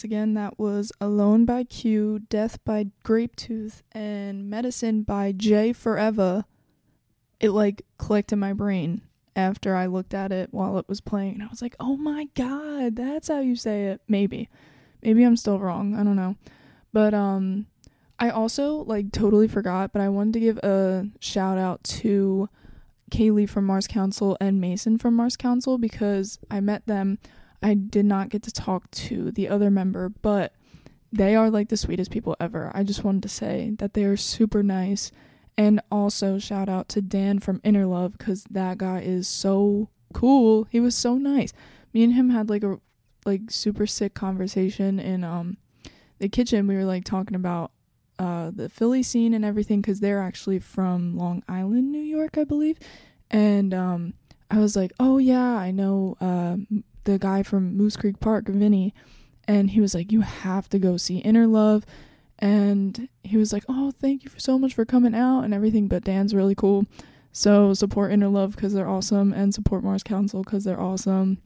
Once 0.00 0.04
again, 0.06 0.32
that 0.32 0.58
was 0.58 0.92
Alone 0.98 1.44
by 1.44 1.62
Q, 1.62 2.20
Death 2.30 2.58
by 2.64 2.86
Grapetooth, 3.04 3.82
and 3.92 4.48
Medicine 4.48 5.02
by 5.02 5.30
J 5.30 5.74
Forever. 5.74 6.46
it 7.38 7.50
like 7.50 7.82
clicked 7.98 8.32
in 8.32 8.38
my 8.38 8.54
brain 8.54 9.02
after 9.36 9.76
I 9.76 9.84
looked 9.84 10.14
at 10.14 10.32
it 10.32 10.54
while 10.54 10.78
it 10.78 10.88
was 10.88 11.02
playing. 11.02 11.34
And 11.34 11.42
I 11.42 11.48
was 11.48 11.60
like, 11.60 11.76
oh 11.78 11.98
my 11.98 12.28
God, 12.34 12.96
that's 12.96 13.28
how 13.28 13.40
you 13.40 13.56
say 13.56 13.88
it. 13.88 14.00
Maybe. 14.08 14.48
Maybe 15.02 15.22
I'm 15.22 15.36
still 15.36 15.58
wrong. 15.58 15.94
I 15.94 16.02
don't 16.02 16.16
know. 16.16 16.36
But 16.94 17.12
um 17.12 17.66
I 18.18 18.30
also 18.30 18.76
like 18.76 19.12
totally 19.12 19.48
forgot, 19.48 19.92
but 19.92 20.00
I 20.00 20.08
wanted 20.08 20.32
to 20.32 20.40
give 20.40 20.56
a 20.62 21.08
shout 21.20 21.58
out 21.58 21.84
to 21.84 22.48
Kaylee 23.10 23.50
from 23.50 23.66
Mars 23.66 23.86
Council 23.86 24.38
and 24.40 24.62
Mason 24.62 24.96
from 24.96 25.12
Mars 25.12 25.36
Council 25.36 25.76
because 25.76 26.38
I 26.50 26.60
met 26.60 26.86
them. 26.86 27.18
I 27.62 27.74
did 27.74 28.06
not 28.06 28.30
get 28.30 28.42
to 28.44 28.52
talk 28.52 28.90
to 28.92 29.30
the 29.30 29.48
other 29.48 29.70
member, 29.70 30.08
but 30.08 30.54
they 31.12 31.34
are 31.34 31.50
like 31.50 31.68
the 31.68 31.76
sweetest 31.76 32.10
people 32.10 32.36
ever. 32.40 32.70
I 32.74 32.82
just 32.82 33.04
wanted 33.04 33.22
to 33.24 33.28
say 33.28 33.74
that 33.78 33.94
they 33.94 34.04
are 34.04 34.16
super 34.16 34.62
nice. 34.62 35.10
And 35.58 35.80
also 35.90 36.38
shout 36.38 36.68
out 36.68 36.88
to 36.90 37.02
Dan 37.02 37.38
from 37.38 37.60
Inner 37.64 37.84
Love 37.86 38.16
because 38.16 38.44
that 38.44 38.78
guy 38.78 39.00
is 39.00 39.28
so 39.28 39.90
cool. 40.14 40.66
He 40.70 40.80
was 40.80 40.96
so 40.96 41.18
nice. 41.18 41.52
Me 41.92 42.02
and 42.02 42.14
him 42.14 42.30
had 42.30 42.48
like 42.48 42.62
a 42.62 42.78
like 43.26 43.50
super 43.50 43.86
sick 43.86 44.14
conversation 44.14 44.98
in 44.98 45.22
um 45.24 45.58
the 46.18 46.28
kitchen. 46.28 46.66
We 46.66 46.76
were 46.76 46.84
like 46.84 47.04
talking 47.04 47.34
about 47.34 47.72
uh 48.18 48.52
the 48.54 48.70
Philly 48.70 49.02
scene 49.02 49.34
and 49.34 49.44
everything 49.44 49.82
because 49.82 50.00
they're 50.00 50.22
actually 50.22 50.60
from 50.60 51.18
Long 51.18 51.42
Island, 51.48 51.92
New 51.92 52.00
York, 52.00 52.38
I 52.38 52.44
believe. 52.44 52.78
And 53.30 53.74
um 53.74 54.14
I 54.50 54.58
was 54.58 54.74
like, 54.74 54.92
oh 54.98 55.18
yeah, 55.18 55.56
I 55.56 55.70
know 55.70 56.16
uh, 56.20 56.56
the 57.04 57.18
guy 57.18 57.42
from 57.42 57.76
Moose 57.76 57.96
Creek 57.96 58.20
Park, 58.20 58.48
Vinny 58.48 58.94
and 59.50 59.70
he 59.70 59.80
was 59.80 59.94
like, 59.96 60.12
"You 60.12 60.20
have 60.20 60.68
to 60.68 60.78
go 60.78 60.96
see 60.96 61.18
Inner 61.18 61.46
Love." 61.46 61.84
And 62.38 63.08
he 63.24 63.36
was 63.36 63.52
like, 63.52 63.64
"Oh, 63.68 63.92
thank 64.00 64.24
you 64.24 64.30
so 64.36 64.58
much 64.58 64.74
for 64.74 64.84
coming 64.84 65.14
out 65.14 65.42
and 65.42 65.52
everything." 65.52 65.88
But 65.88 66.04
Dan's 66.04 66.34
really 66.34 66.54
cool, 66.54 66.86
so 67.32 67.74
support 67.74 68.12
Inner 68.12 68.28
Love 68.28 68.54
because 68.54 68.72
they're 68.72 68.88
awesome, 68.88 69.32
and 69.32 69.52
support 69.52 69.82
Mars 69.82 70.04
Council 70.04 70.44
because 70.44 70.62
they're 70.62 70.80
awesome, 70.80 71.38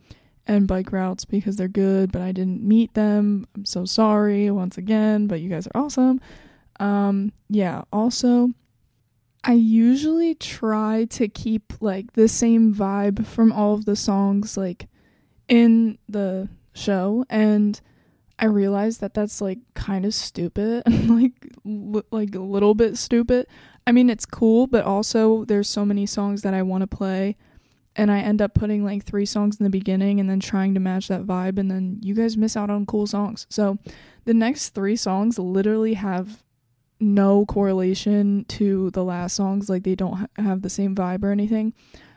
and 0.46 0.68
Bike 0.68 0.92
Routes 0.92 1.24
because 1.24 1.56
they're 1.56 1.66
good. 1.66 2.12
But 2.12 2.20
I 2.20 2.32
didn't 2.32 2.62
meet 2.62 2.92
them. 2.92 3.46
I'm 3.56 3.64
so 3.64 3.86
sorry 3.86 4.50
once 4.50 4.76
again. 4.76 5.26
But 5.26 5.40
you 5.40 5.48
guys 5.48 5.66
are 5.66 5.80
awesome. 5.82 6.20
Um, 6.80 7.32
yeah. 7.48 7.84
Also, 7.90 8.50
I 9.44 9.54
usually 9.54 10.34
try 10.34 11.06
to 11.06 11.26
keep 11.26 11.72
like 11.80 12.12
the 12.12 12.28
same 12.28 12.74
vibe 12.74 13.26
from 13.26 13.50
all 13.50 13.72
of 13.72 13.86
the 13.86 13.96
songs, 13.96 14.58
like 14.58 14.88
in 15.48 15.98
the 16.08 16.48
show 16.72 17.24
and 17.30 17.80
I 18.38 18.46
realized 18.46 19.00
that 19.00 19.14
that's 19.14 19.40
like 19.40 19.58
kind 19.74 20.04
of 20.04 20.14
stupid 20.14 20.82
and 20.86 21.10
like 21.22 21.32
li- 21.64 22.02
like 22.10 22.34
a 22.34 22.40
little 22.40 22.74
bit 22.74 22.96
stupid. 22.96 23.46
I 23.86 23.92
mean 23.92 24.10
it's 24.10 24.26
cool, 24.26 24.66
but 24.66 24.84
also 24.84 25.44
there's 25.44 25.68
so 25.68 25.84
many 25.84 26.06
songs 26.06 26.42
that 26.42 26.54
I 26.54 26.62
want 26.62 26.82
to 26.82 26.86
play 26.86 27.36
and 27.96 28.10
I 28.10 28.20
end 28.20 28.42
up 28.42 28.54
putting 28.54 28.84
like 28.84 29.04
three 29.04 29.26
songs 29.26 29.58
in 29.58 29.64
the 29.64 29.70
beginning 29.70 30.18
and 30.18 30.28
then 30.28 30.40
trying 30.40 30.74
to 30.74 30.80
match 30.80 31.08
that 31.08 31.26
vibe 31.26 31.58
and 31.58 31.70
then 31.70 32.00
you 32.02 32.14
guys 32.14 32.36
miss 32.36 32.56
out 32.56 32.70
on 32.70 32.86
cool 32.86 33.06
songs. 33.06 33.46
So 33.50 33.78
the 34.24 34.34
next 34.34 34.70
3 34.70 34.96
songs 34.96 35.38
literally 35.38 35.94
have 35.94 36.42
no 36.98 37.44
correlation 37.46 38.44
to 38.48 38.90
the 38.90 39.04
last 39.04 39.36
songs 39.36 39.68
like 39.68 39.84
they 39.84 39.94
don't 39.94 40.16
ha- 40.16 40.26
have 40.36 40.62
the 40.62 40.70
same 40.70 40.94
vibe 40.94 41.22
or 41.22 41.30
anything. 41.30 41.72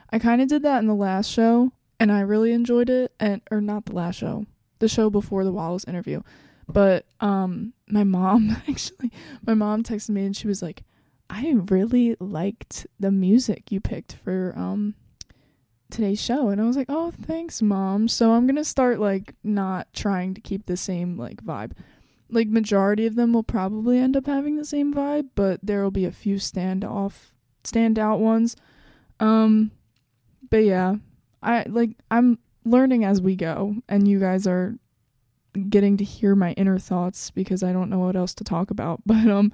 I 0.10 0.20
kind 0.20 0.42
of 0.42 0.48
did 0.48 0.63
that 0.63 0.80
in 0.80 0.88
the 0.88 0.96
last 0.96 1.30
show 1.30 1.72
and 2.00 2.12
I 2.12 2.22
really 2.22 2.52
enjoyed 2.52 2.90
it 2.90 3.14
and 3.20 3.42
or 3.52 3.62
not 3.62 3.86
the 3.86 3.94
last 3.94 4.18
show 4.18 4.46
the 4.80 4.88
show 4.88 5.10
before 5.10 5.44
the 5.44 5.52
Wallace 5.52 5.86
interview. 5.86 6.22
But 6.68 7.06
um 7.20 7.74
my 7.88 8.04
mom 8.04 8.50
actually 8.70 9.12
my 9.46 9.54
mom 9.54 9.84
texted 9.84 10.10
me 10.10 10.26
and 10.26 10.36
she 10.36 10.48
was 10.48 10.62
like 10.62 10.84
I 11.30 11.56
really 11.70 12.16
liked 12.20 12.88
the 13.00 13.12
music 13.12 13.72
you 13.72 13.82
picked 13.82 14.14
for 14.14 14.54
um 14.56 14.96
today's 15.90 16.22
show. 16.22 16.50
And 16.50 16.62
I 16.62 16.66
was 16.66 16.78
like 16.78 16.90
oh 16.90 17.12
thanks 17.12 17.62
mom. 17.62 18.08
So 18.08 18.34
I'm 18.34 18.46
going 18.46 18.58
to 18.58 18.66
start 18.66 19.00
like 19.00 19.34
not 19.44 19.94
trying 19.94 20.34
to 20.34 20.42
keep 20.42 20.66
the 20.66 20.78
same 20.78 21.18
like 21.18 21.44
vibe. 21.44 21.72
Like 22.30 22.50
majority 22.50 23.06
of 23.06 23.16
them 23.16 23.32
will 23.32 23.44
probably 23.44 23.98
end 23.98 24.18
up 24.18 24.26
having 24.26 24.58
the 24.58 24.66
same 24.66 24.94
vibe 24.94 25.30
but 25.36 25.60
there 25.64 25.84
will 25.84 25.92
be 25.92 26.06
a 26.06 26.12
few 26.12 26.40
stand 26.40 26.84
off 26.84 27.34
stand 27.64 27.98
out 27.98 28.20
ones. 28.20 28.56
Um 29.20 29.72
but 30.50 30.64
yeah 30.64 30.98
I 31.41 31.65
like 31.67 31.91
I'm 32.12 32.39
learning 32.65 33.06
as 33.06 33.21
we 33.21 33.36
go 33.36 33.76
and 33.88 34.08
you 34.08 34.19
guys 34.19 34.45
are 34.47 34.76
getting 35.69 35.97
to 35.97 36.04
hear 36.04 36.36
my 36.36 36.52
inner 36.54 36.78
thoughts 36.78 37.32
because 37.32 37.63
I 37.63 37.71
don't 37.71 37.89
know 37.89 38.00
what 38.00 38.15
else 38.15 38.34
to 38.36 38.43
talk 38.43 38.71
about. 38.71 39.02
But 39.06 39.28
um 39.28 39.52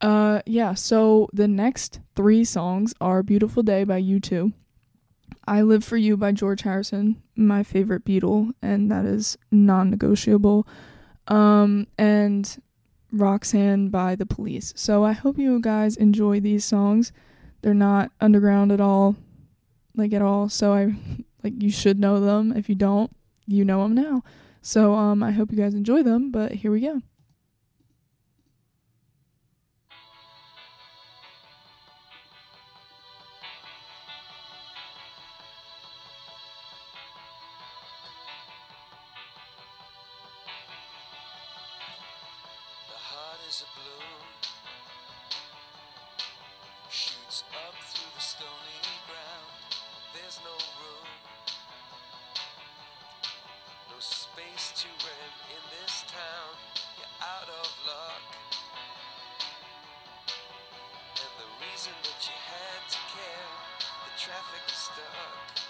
uh 0.00 0.42
yeah, 0.46 0.74
so 0.74 1.28
the 1.32 1.48
next 1.48 2.00
3 2.14 2.44
songs 2.44 2.94
are 3.00 3.22
Beautiful 3.22 3.62
Day 3.62 3.84
by 3.84 4.00
U2. 4.00 4.52
I 5.46 5.62
Live 5.62 5.82
for 5.82 5.96
You 5.96 6.16
by 6.16 6.32
George 6.32 6.62
Harrison, 6.62 7.22
my 7.34 7.62
favorite 7.62 8.04
Beatle 8.04 8.52
and 8.62 8.90
that 8.90 9.04
is 9.04 9.36
non-negotiable. 9.50 10.66
Um 11.26 11.86
and 11.98 12.62
Roxanne 13.10 13.88
by 13.88 14.14
The 14.14 14.26
Police. 14.26 14.74
So 14.76 15.02
I 15.02 15.12
hope 15.12 15.38
you 15.38 15.60
guys 15.60 15.96
enjoy 15.96 16.40
these 16.40 16.64
songs. 16.64 17.10
They're 17.62 17.74
not 17.74 18.12
underground 18.20 18.70
at 18.70 18.80
all 18.80 19.16
like 19.98 20.12
at 20.12 20.22
all. 20.22 20.48
So 20.48 20.72
I 20.72 20.94
like 21.42 21.60
you 21.62 21.70
should 21.70 21.98
know 21.98 22.20
them. 22.20 22.52
If 22.56 22.68
you 22.68 22.74
don't, 22.74 23.10
you 23.46 23.64
know 23.64 23.82
them 23.82 23.94
now. 23.94 24.22
So 24.62 24.94
um 24.94 25.22
I 25.22 25.32
hope 25.32 25.50
you 25.50 25.58
guys 25.58 25.74
enjoy 25.74 26.02
them, 26.02 26.30
but 26.30 26.52
here 26.52 26.70
we 26.70 26.80
go. 26.80 27.02
Stuck, 64.94 65.67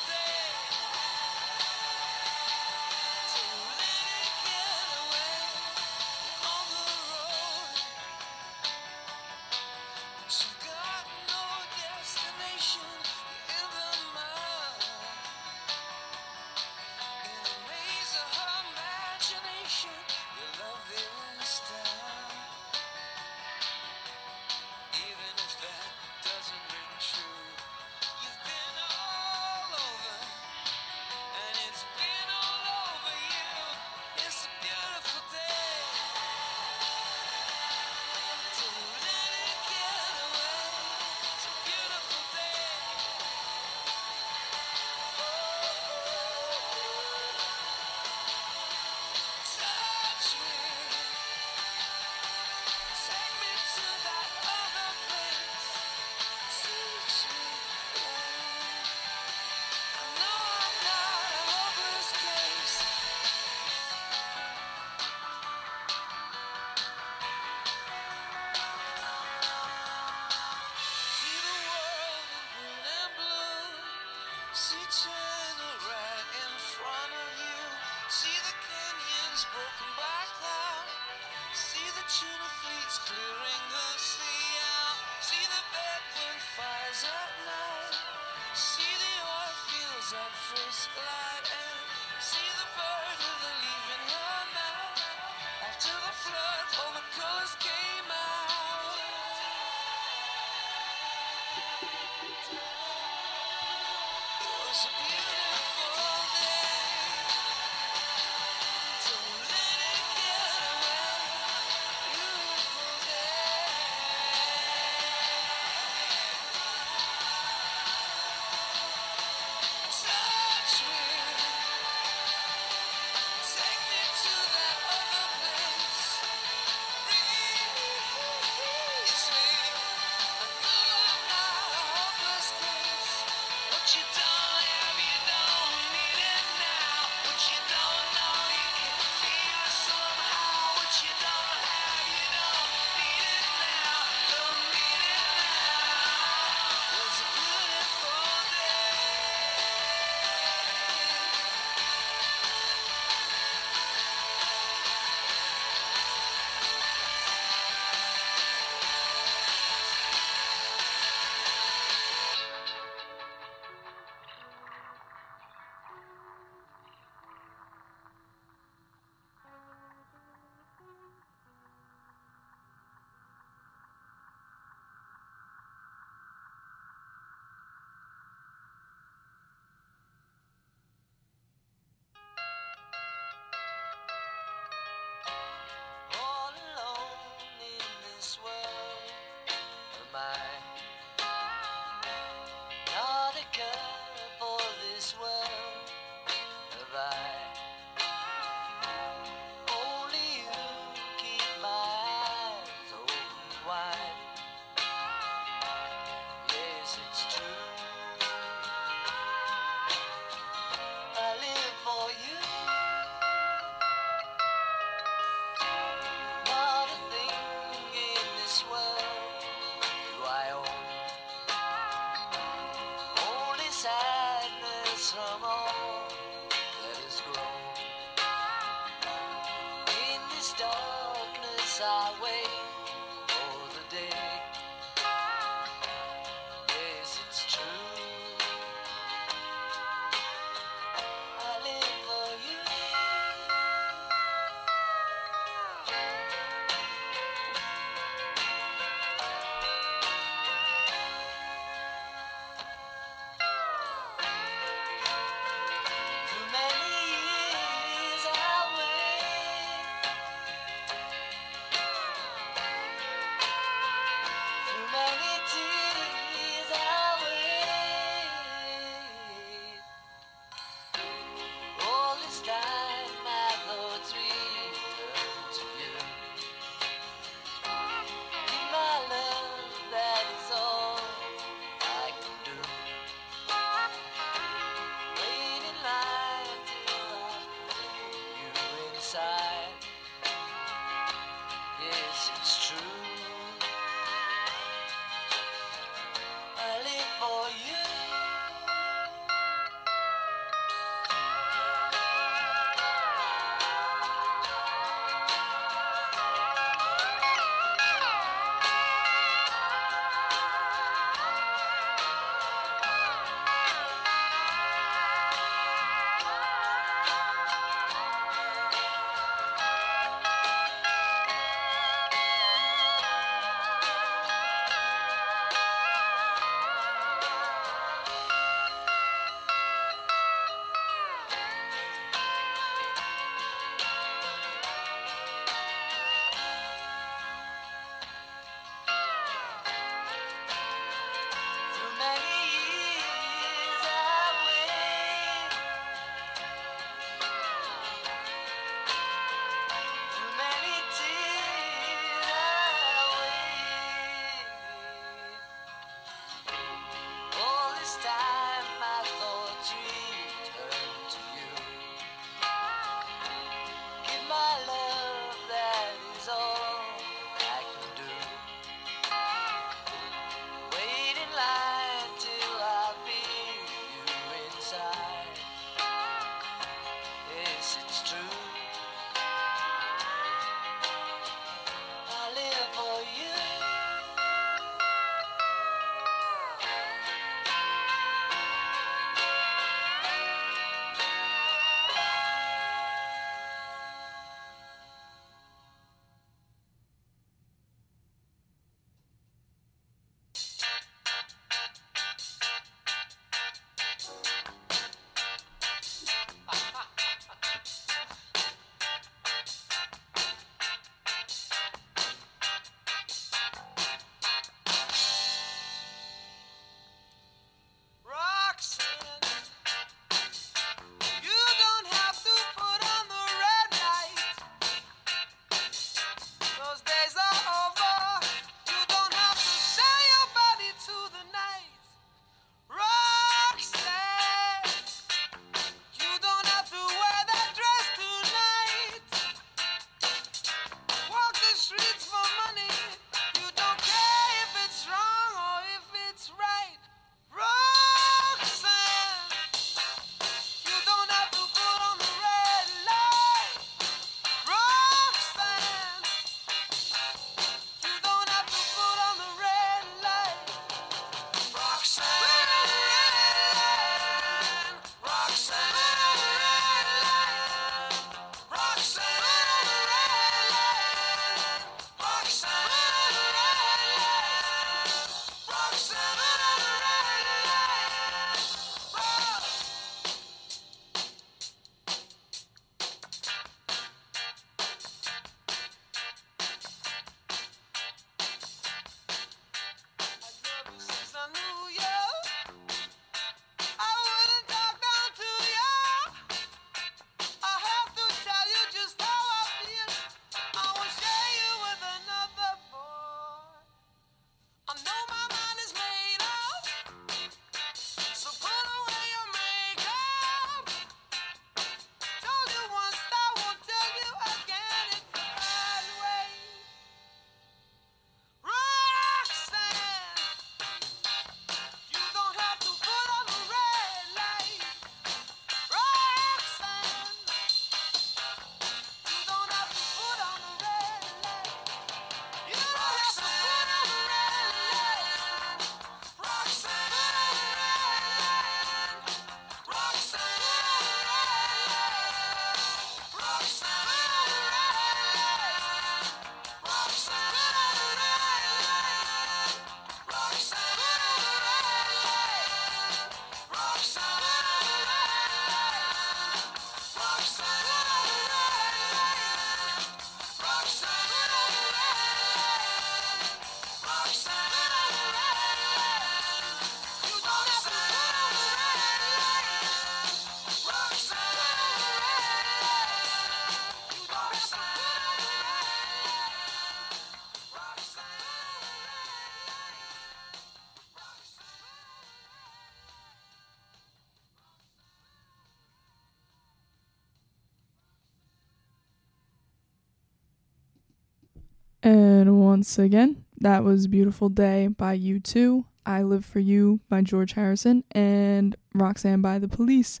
once 592.64 592.78
again, 592.78 593.22
that 593.42 593.62
was 593.62 593.86
Beautiful 593.88 594.30
Day 594.30 594.68
by 594.68 594.98
U2, 594.98 595.66
I 595.84 596.02
Live 596.02 596.24
For 596.24 596.38
You 596.38 596.80
by 596.88 597.02
George 597.02 597.34
Harrison, 597.34 597.84
and 597.90 598.56
Roxanne 598.72 599.20
by 599.20 599.38
The 599.38 599.48
Police. 599.48 600.00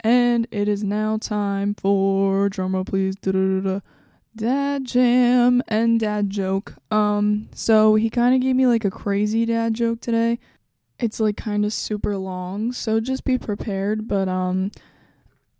And 0.00 0.46
it 0.50 0.68
is 0.68 0.84
now 0.84 1.16
time 1.16 1.74
for, 1.74 2.50
drumroll 2.50 2.84
please, 2.84 3.16
dad 4.36 4.84
jam 4.84 5.62
and 5.66 5.98
dad 5.98 6.28
joke. 6.28 6.74
Um, 6.90 7.48
so 7.54 7.94
he 7.94 8.10
kind 8.10 8.34
of 8.34 8.42
gave 8.42 8.54
me 8.54 8.66
like 8.66 8.84
a 8.84 8.90
crazy 8.90 9.46
dad 9.46 9.72
joke 9.72 10.02
today. 10.02 10.38
It's 10.98 11.20
like 11.20 11.38
kind 11.38 11.64
of 11.64 11.72
super 11.72 12.18
long, 12.18 12.74
so 12.74 13.00
just 13.00 13.24
be 13.24 13.38
prepared, 13.38 14.06
but 14.06 14.28
um, 14.28 14.72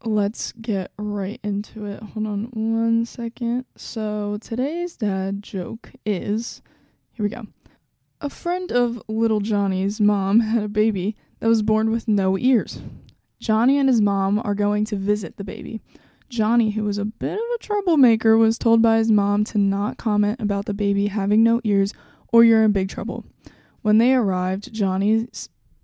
let's 0.07 0.52
get 0.52 0.90
right 0.98 1.40
into 1.42 1.86
it. 1.86 2.02
Hold 2.02 2.26
on 2.26 2.44
one 2.52 3.07
second. 3.07 3.64
So, 3.76 4.38
today's 4.40 4.96
dad 4.96 5.42
joke 5.42 5.92
is 6.05 6.62
here 7.12 7.24
we 7.24 7.30
go. 7.30 7.46
A 8.20 8.30
friend 8.30 8.72
of 8.72 9.02
little 9.09 9.40
Johnny's 9.40 10.00
mom 10.00 10.40
had 10.40 10.62
a 10.62 10.68
baby 10.68 11.16
that 11.40 11.48
was 11.48 11.62
born 11.62 11.90
with 11.90 12.09
no 12.09 12.38
ears. 12.38 12.80
Johnny 13.40 13.78
and 13.78 13.88
his 13.88 14.00
mom 14.00 14.40
are 14.44 14.55
going 14.55 14.84
to 14.86 14.96
visit 14.96 15.36
the 15.36 15.44
baby. 15.44 15.80
Johnny, 16.28 16.70
who 16.70 16.84
was 16.84 16.98
a 16.98 17.05
bit 17.05 17.34
of 17.34 17.44
a 17.55 17.59
troublemaker, 17.59 18.36
was 18.36 18.59
told 18.59 18.80
by 18.80 18.96
his 18.98 19.11
mom 19.11 19.44
to 19.44 19.59
not 19.59 19.98
comment 19.98 20.40
about 20.40 20.64
the 20.64 20.74
baby 20.74 21.09
having 21.09 21.42
no 21.42 21.61
ears 21.64 21.92
or 22.32 22.42
you're 22.42 22.64
in 22.64 22.72
big 22.72 22.88
trouble. 22.88 23.24
When 23.82 23.98
they 23.98 24.14
arrived, 24.14 24.72
Johnny 24.72 25.28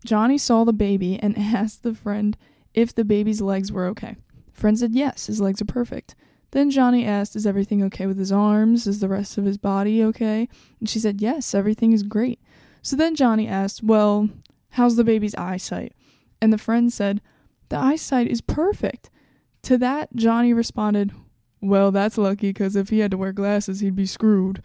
Johnny 0.04 0.38
saw 0.38 0.64
the 0.64 0.72
baby 0.72 1.18
and 1.18 1.36
asked 1.38 1.82
the 1.82 1.94
friend 1.94 2.36
if 2.74 2.94
the 2.94 3.04
baby's 3.04 3.40
legs 3.40 3.72
were 3.72 3.86
okay. 3.86 4.16
Friend 4.52 4.78
said 4.78 4.94
yes, 4.94 5.26
his 5.26 5.40
legs 5.40 5.62
are 5.62 5.66
perfect. 5.66 6.14
Then 6.52 6.70
Johnny 6.70 7.06
asked, 7.06 7.36
Is 7.36 7.46
everything 7.46 7.82
okay 7.84 8.06
with 8.06 8.18
his 8.18 8.32
arms? 8.32 8.86
Is 8.86 9.00
the 9.00 9.08
rest 9.08 9.38
of 9.38 9.44
his 9.44 9.58
body 9.58 10.02
okay? 10.04 10.48
And 10.80 10.88
she 10.88 10.98
said, 10.98 11.20
Yes, 11.20 11.54
everything 11.54 11.92
is 11.92 12.02
great. 12.02 12.40
So 12.82 12.96
then 12.96 13.14
Johnny 13.14 13.46
asked, 13.46 13.82
Well, 13.82 14.28
how's 14.70 14.96
the 14.96 15.04
baby's 15.04 15.34
eyesight? 15.36 15.94
And 16.40 16.52
the 16.52 16.58
friend 16.58 16.92
said, 16.92 17.20
The 17.68 17.78
eyesight 17.78 18.28
is 18.28 18.40
perfect. 18.40 19.10
To 19.62 19.78
that, 19.78 20.14
Johnny 20.14 20.52
responded, 20.52 21.12
Well, 21.60 21.92
that's 21.92 22.18
lucky 22.18 22.50
because 22.50 22.74
if 22.74 22.88
he 22.88 22.98
had 23.00 23.12
to 23.12 23.18
wear 23.18 23.32
glasses, 23.32 23.80
he'd 23.80 23.96
be 23.96 24.06
screwed. 24.06 24.62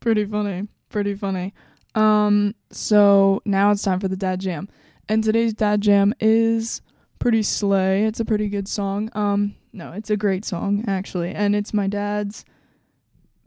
Pretty 0.00 0.24
funny. 0.24 0.68
Pretty 0.88 1.14
funny. 1.14 1.52
Um, 1.96 2.54
so 2.70 3.42
now 3.44 3.70
it's 3.70 3.82
time 3.82 4.00
for 4.00 4.08
the 4.08 4.16
dad 4.16 4.40
jam. 4.40 4.68
And 5.08 5.24
today's 5.24 5.54
dad 5.54 5.80
jam 5.80 6.14
is 6.20 6.82
pretty 7.18 7.42
slay. 7.42 8.04
It's 8.04 8.20
a 8.20 8.24
pretty 8.24 8.48
good 8.48 8.68
song. 8.68 9.10
Um, 9.14 9.56
no, 9.72 9.92
it's 9.92 10.10
a 10.10 10.16
great 10.16 10.44
song 10.44 10.84
actually, 10.86 11.32
and 11.32 11.56
it's 11.56 11.74
my 11.74 11.86
dad's 11.86 12.44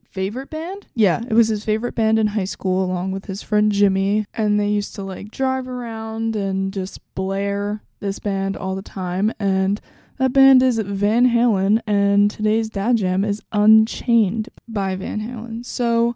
favorite 0.10 0.50
band. 0.50 0.88
Yeah, 0.96 1.22
it 1.30 1.34
was 1.34 1.48
his 1.48 1.64
favorite 1.64 1.96
band 1.96 2.20
in 2.20 2.28
high 2.28 2.46
school 2.46 2.84
along 2.84 3.12
with 3.12 3.26
his 3.26 3.42
friend 3.42 3.72
Jimmy, 3.72 4.26
and 4.34 4.60
they 4.60 4.68
used 4.68 4.96
to 4.96 5.04
like 5.04 5.32
drive 5.32 5.68
around 5.68 6.36
and 6.36 6.74
just 6.74 7.00
blare 7.16 7.84
this 8.00 8.20
band 8.20 8.56
all 8.56 8.76
the 8.76 8.82
time 8.82 9.32
and 9.40 9.82
that 10.20 10.34
band 10.34 10.62
is 10.62 10.78
Van 10.80 11.30
Halen 11.30 11.82
and 11.88 12.30
today's 12.30 12.70
dad 12.70 12.98
jam 12.98 13.24
is 13.24 13.42
Unchained 13.54 14.50
by 14.68 14.98
Van 14.98 15.22
Halen. 15.22 15.66
So, 15.66 16.14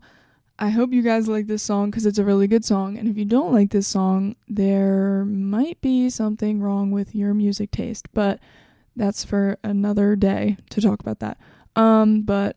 I 0.59 0.69
hope 0.69 0.93
you 0.93 1.01
guys 1.01 1.27
like 1.27 1.47
this 1.47 1.63
song 1.63 1.89
because 1.89 2.05
it's 2.05 2.19
a 2.19 2.23
really 2.23 2.47
good 2.47 2.63
song. 2.63 2.97
And 2.97 3.07
if 3.09 3.17
you 3.17 3.25
don't 3.25 3.51
like 3.51 3.71
this 3.71 3.87
song, 3.87 4.35
there 4.47 5.25
might 5.25 5.81
be 5.81 6.09
something 6.09 6.61
wrong 6.61 6.91
with 6.91 7.15
your 7.15 7.33
music 7.33 7.71
taste, 7.71 8.07
but 8.13 8.39
that's 8.95 9.25
for 9.25 9.57
another 9.63 10.15
day 10.15 10.57
to 10.69 10.81
talk 10.81 10.99
about 10.99 11.19
that. 11.19 11.37
Um, 11.75 12.21
but 12.21 12.55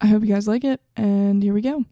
I 0.00 0.08
hope 0.08 0.22
you 0.22 0.34
guys 0.34 0.46
like 0.46 0.64
it, 0.64 0.80
and 0.94 1.42
here 1.42 1.54
we 1.54 1.62
go. 1.62 1.84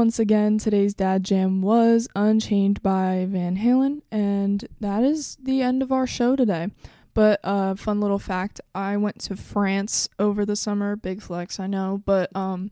Once 0.00 0.18
again, 0.18 0.56
today's 0.56 0.94
dad 0.94 1.22
jam 1.22 1.60
was 1.60 2.08
Unchained 2.16 2.82
by 2.82 3.26
Van 3.28 3.58
Halen, 3.58 4.00
and 4.10 4.66
that 4.80 5.02
is 5.02 5.36
the 5.42 5.60
end 5.60 5.82
of 5.82 5.92
our 5.92 6.06
show 6.06 6.34
today. 6.34 6.68
But 7.12 7.38
uh 7.44 7.74
fun 7.74 8.00
little 8.00 8.18
fact, 8.18 8.62
I 8.74 8.96
went 8.96 9.20
to 9.24 9.36
France 9.36 10.08
over 10.18 10.46
the 10.46 10.56
summer, 10.56 10.96
big 10.96 11.20
flex, 11.20 11.60
I 11.60 11.66
know, 11.66 12.00
but 12.06 12.34
um 12.34 12.70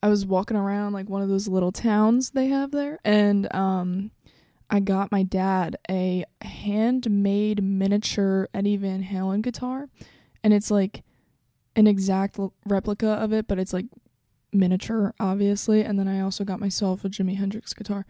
I 0.00 0.08
was 0.08 0.24
walking 0.24 0.56
around 0.56 0.92
like 0.92 1.08
one 1.08 1.22
of 1.22 1.28
those 1.28 1.48
little 1.48 1.72
towns 1.72 2.30
they 2.30 2.46
have 2.46 2.70
there 2.70 3.00
and 3.04 3.52
um 3.52 4.12
I 4.70 4.78
got 4.78 5.10
my 5.10 5.24
dad 5.24 5.76
a 5.90 6.24
handmade 6.40 7.64
miniature 7.64 8.48
Eddie 8.54 8.76
Van 8.76 9.02
Halen 9.02 9.42
guitar 9.42 9.88
and 10.44 10.54
it's 10.54 10.70
like 10.70 11.02
an 11.74 11.88
exact 11.88 12.38
l- 12.38 12.54
replica 12.64 13.08
of 13.08 13.32
it, 13.32 13.48
but 13.48 13.58
it's 13.58 13.72
like 13.72 13.86
miniature 14.52 15.14
obviously, 15.20 15.82
and 15.82 15.98
then 15.98 16.08
I 16.08 16.20
also 16.20 16.44
got 16.44 16.60
myself 16.60 17.04
a 17.04 17.08
Jimi 17.08 17.36
Hendrix 17.36 17.72
guitar. 17.72 18.06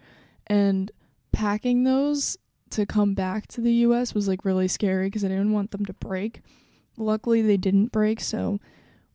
And 0.46 0.90
packing 1.32 1.84
those 1.84 2.36
to 2.70 2.86
come 2.86 3.14
back 3.14 3.46
to 3.48 3.60
the 3.60 3.72
US 3.72 4.14
was 4.14 4.28
like 4.28 4.44
really 4.44 4.68
scary 4.68 5.06
because 5.06 5.24
I 5.24 5.28
didn't 5.28 5.52
want 5.52 5.70
them 5.70 5.84
to 5.86 5.92
break. 5.94 6.42
Luckily 6.96 7.42
they 7.42 7.56
didn't 7.56 7.92
break, 7.92 8.20
so 8.20 8.60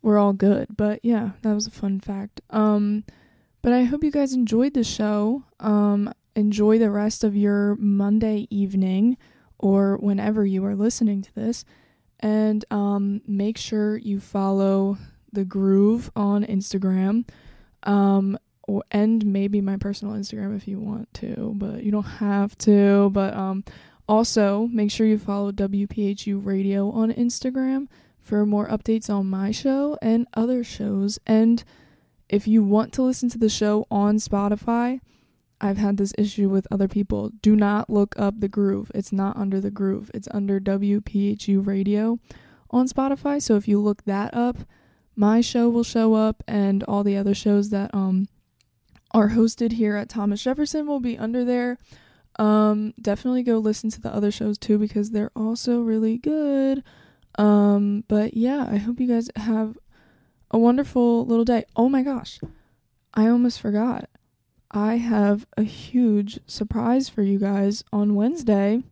we're 0.01 0.17
all 0.17 0.33
good. 0.33 0.67
But 0.75 0.99
yeah, 1.03 1.31
that 1.41 1.53
was 1.53 1.67
a 1.67 1.71
fun 1.71 1.99
fact. 1.99 2.41
Um 2.49 3.03
but 3.61 3.73
I 3.73 3.83
hope 3.83 4.03
you 4.03 4.11
guys 4.11 4.33
enjoyed 4.33 4.73
the 4.73 4.83
show. 4.83 5.43
Um 5.59 6.13
enjoy 6.35 6.77
the 6.77 6.91
rest 6.91 7.23
of 7.23 7.35
your 7.35 7.75
Monday 7.75 8.47
evening 8.49 9.17
or 9.57 9.97
whenever 9.97 10.45
you 10.45 10.63
are 10.65 10.75
listening 10.75 11.21
to 11.21 11.33
this. 11.33 11.65
And 12.19 12.65
um 12.71 13.21
make 13.25 13.57
sure 13.57 13.97
you 13.97 14.19
follow 14.19 14.97
the 15.35 15.45
groove 15.45 16.09
on 16.15 16.43
Instagram. 16.43 17.27
Um 17.83 18.37
or, 18.67 18.83
and 18.91 19.25
maybe 19.25 19.61
my 19.61 19.77
personal 19.77 20.15
Instagram 20.15 20.55
if 20.55 20.67
you 20.67 20.79
want 20.79 21.13
to, 21.15 21.53
but 21.55 21.83
you 21.83 21.91
don't 21.91 22.03
have 22.03 22.57
to. 22.59 23.09
But 23.11 23.35
um, 23.35 23.63
also 24.07 24.67
make 24.71 24.91
sure 24.91 25.07
you 25.07 25.17
follow 25.17 25.51
WPHU 25.51 26.43
Radio 26.43 26.89
on 26.89 27.11
Instagram 27.11 27.87
for 28.19 28.45
more 28.45 28.67
updates 28.67 29.09
on 29.09 29.29
my 29.29 29.51
show 29.51 29.97
and 30.01 30.27
other 30.33 30.63
shows. 30.63 31.19
And 31.27 31.63
if 32.27 32.47
you 32.47 32.63
want 32.63 32.91
to 32.93 33.03
listen 33.03 33.29
to 33.29 33.37
the 33.37 33.49
show 33.49 33.85
on 33.91 34.17
Spotify, 34.17 34.99
I've 35.61 35.77
had 35.77 35.97
this 35.97 36.13
issue 36.17 36.49
with 36.49 36.67
other 36.71 36.87
people. 36.87 37.31
Do 37.41 37.55
not 37.55 37.89
look 37.89 38.15
up 38.17 38.39
the 38.39 38.49
groove. 38.49 38.91
It's 38.93 39.11
not 39.11 39.37
under 39.37 39.61
the 39.61 39.71
groove. 39.71 40.11
It's 40.13 40.27
under 40.31 40.59
WPHU 40.59 41.65
Radio 41.65 42.19
on 42.71 42.87
Spotify. 42.87 43.41
So 43.41 43.55
if 43.55 43.67
you 43.67 43.79
look 43.79 44.03
that 44.05 44.33
up, 44.33 44.57
my 45.15 45.41
show 45.41 45.69
will 45.69 45.83
show 45.83 46.13
up 46.13 46.43
and 46.47 46.83
all 46.83 47.03
the 47.03 47.17
other 47.17 47.33
shows 47.33 47.69
that 47.69 47.93
um 47.93 48.27
are 49.11 49.29
hosted 49.29 49.73
here 49.73 49.95
at 49.95 50.09
Thomas 50.09 50.43
Jefferson 50.43 50.87
will 50.87 50.99
be 50.99 51.17
under 51.17 51.45
there. 51.45 51.77
Um, 52.37 52.93
definitely 53.01 53.43
go 53.43 53.59
listen 53.59 53.89
to 53.91 54.01
the 54.01 54.13
other 54.13 54.29
shows 54.29 54.57
too 54.57 54.77
because 54.77 55.11
they're 55.11 55.31
also 55.37 55.79
really 55.79 56.17
good. 56.17 56.83
Um, 57.39 58.03
but 58.09 58.33
yeah, 58.35 58.67
I 58.69 58.75
hope 58.75 58.99
you 58.99 59.07
guys 59.07 59.29
have 59.37 59.77
a 60.51 60.57
wonderful 60.57 61.25
little 61.25 61.45
day. 61.45 61.63
Oh 61.77 61.87
my 61.87 62.03
gosh, 62.03 62.39
I 63.13 63.27
almost 63.27 63.61
forgot. 63.61 64.09
I 64.69 64.97
have 64.97 65.45
a 65.55 65.63
huge 65.63 66.39
surprise 66.45 67.07
for 67.07 67.21
you 67.21 67.39
guys 67.39 67.83
on 67.93 68.15
Wednesday. 68.15 68.83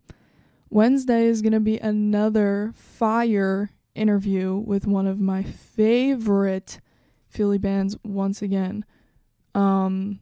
Wednesday 0.70 1.26
is 1.26 1.42
going 1.42 1.54
to 1.54 1.60
be 1.60 1.78
another 1.80 2.72
fire 2.76 3.72
interview 3.96 4.56
with 4.56 4.88
one 4.88 5.08
of 5.08 5.20
my 5.20 5.44
favorite 5.44 6.80
Philly 7.28 7.58
bands 7.58 7.98
once 8.04 8.42
again. 8.42 8.86
Um, 9.56 10.20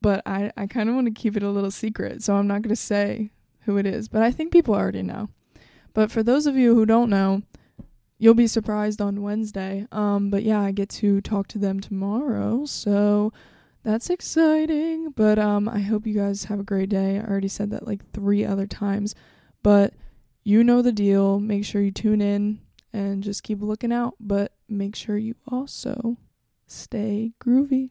but 0.00 0.22
I, 0.26 0.52
I 0.56 0.66
kind 0.66 0.88
of 0.88 0.94
want 0.94 1.06
to 1.06 1.12
keep 1.12 1.36
it 1.36 1.42
a 1.42 1.50
little 1.50 1.70
secret, 1.70 2.22
so 2.22 2.36
I'm 2.36 2.46
not 2.46 2.62
going 2.62 2.70
to 2.70 2.76
say 2.76 3.30
who 3.60 3.76
it 3.76 3.86
is, 3.86 4.08
but 4.08 4.22
I 4.22 4.30
think 4.30 4.52
people 4.52 4.74
already 4.74 5.02
know. 5.02 5.28
But 5.94 6.10
for 6.10 6.22
those 6.22 6.46
of 6.46 6.56
you 6.56 6.74
who 6.74 6.86
don't 6.86 7.10
know, 7.10 7.42
you'll 8.18 8.34
be 8.34 8.46
surprised 8.46 9.00
on 9.00 9.22
Wednesday. 9.22 9.86
Um, 9.90 10.30
but 10.30 10.42
yeah, 10.42 10.60
I 10.60 10.72
get 10.72 10.88
to 10.90 11.20
talk 11.20 11.48
to 11.48 11.58
them 11.58 11.80
tomorrow, 11.80 12.64
so 12.66 13.32
that's 13.82 14.10
exciting. 14.10 15.10
But 15.10 15.38
um, 15.38 15.68
I 15.68 15.80
hope 15.80 16.06
you 16.06 16.14
guys 16.14 16.44
have 16.44 16.60
a 16.60 16.64
great 16.64 16.88
day. 16.88 17.18
I 17.18 17.22
already 17.22 17.48
said 17.48 17.70
that 17.70 17.86
like 17.86 18.10
three 18.12 18.44
other 18.44 18.66
times, 18.66 19.14
but 19.62 19.94
you 20.44 20.62
know 20.62 20.82
the 20.82 20.92
deal. 20.92 21.40
Make 21.40 21.64
sure 21.64 21.82
you 21.82 21.90
tune 21.90 22.20
in 22.20 22.60
and 22.92 23.22
just 23.22 23.42
keep 23.42 23.60
looking 23.60 23.92
out, 23.92 24.14
but 24.20 24.52
make 24.68 24.96
sure 24.96 25.16
you 25.16 25.34
also 25.46 26.18
stay 26.66 27.32
groovy. 27.40 27.90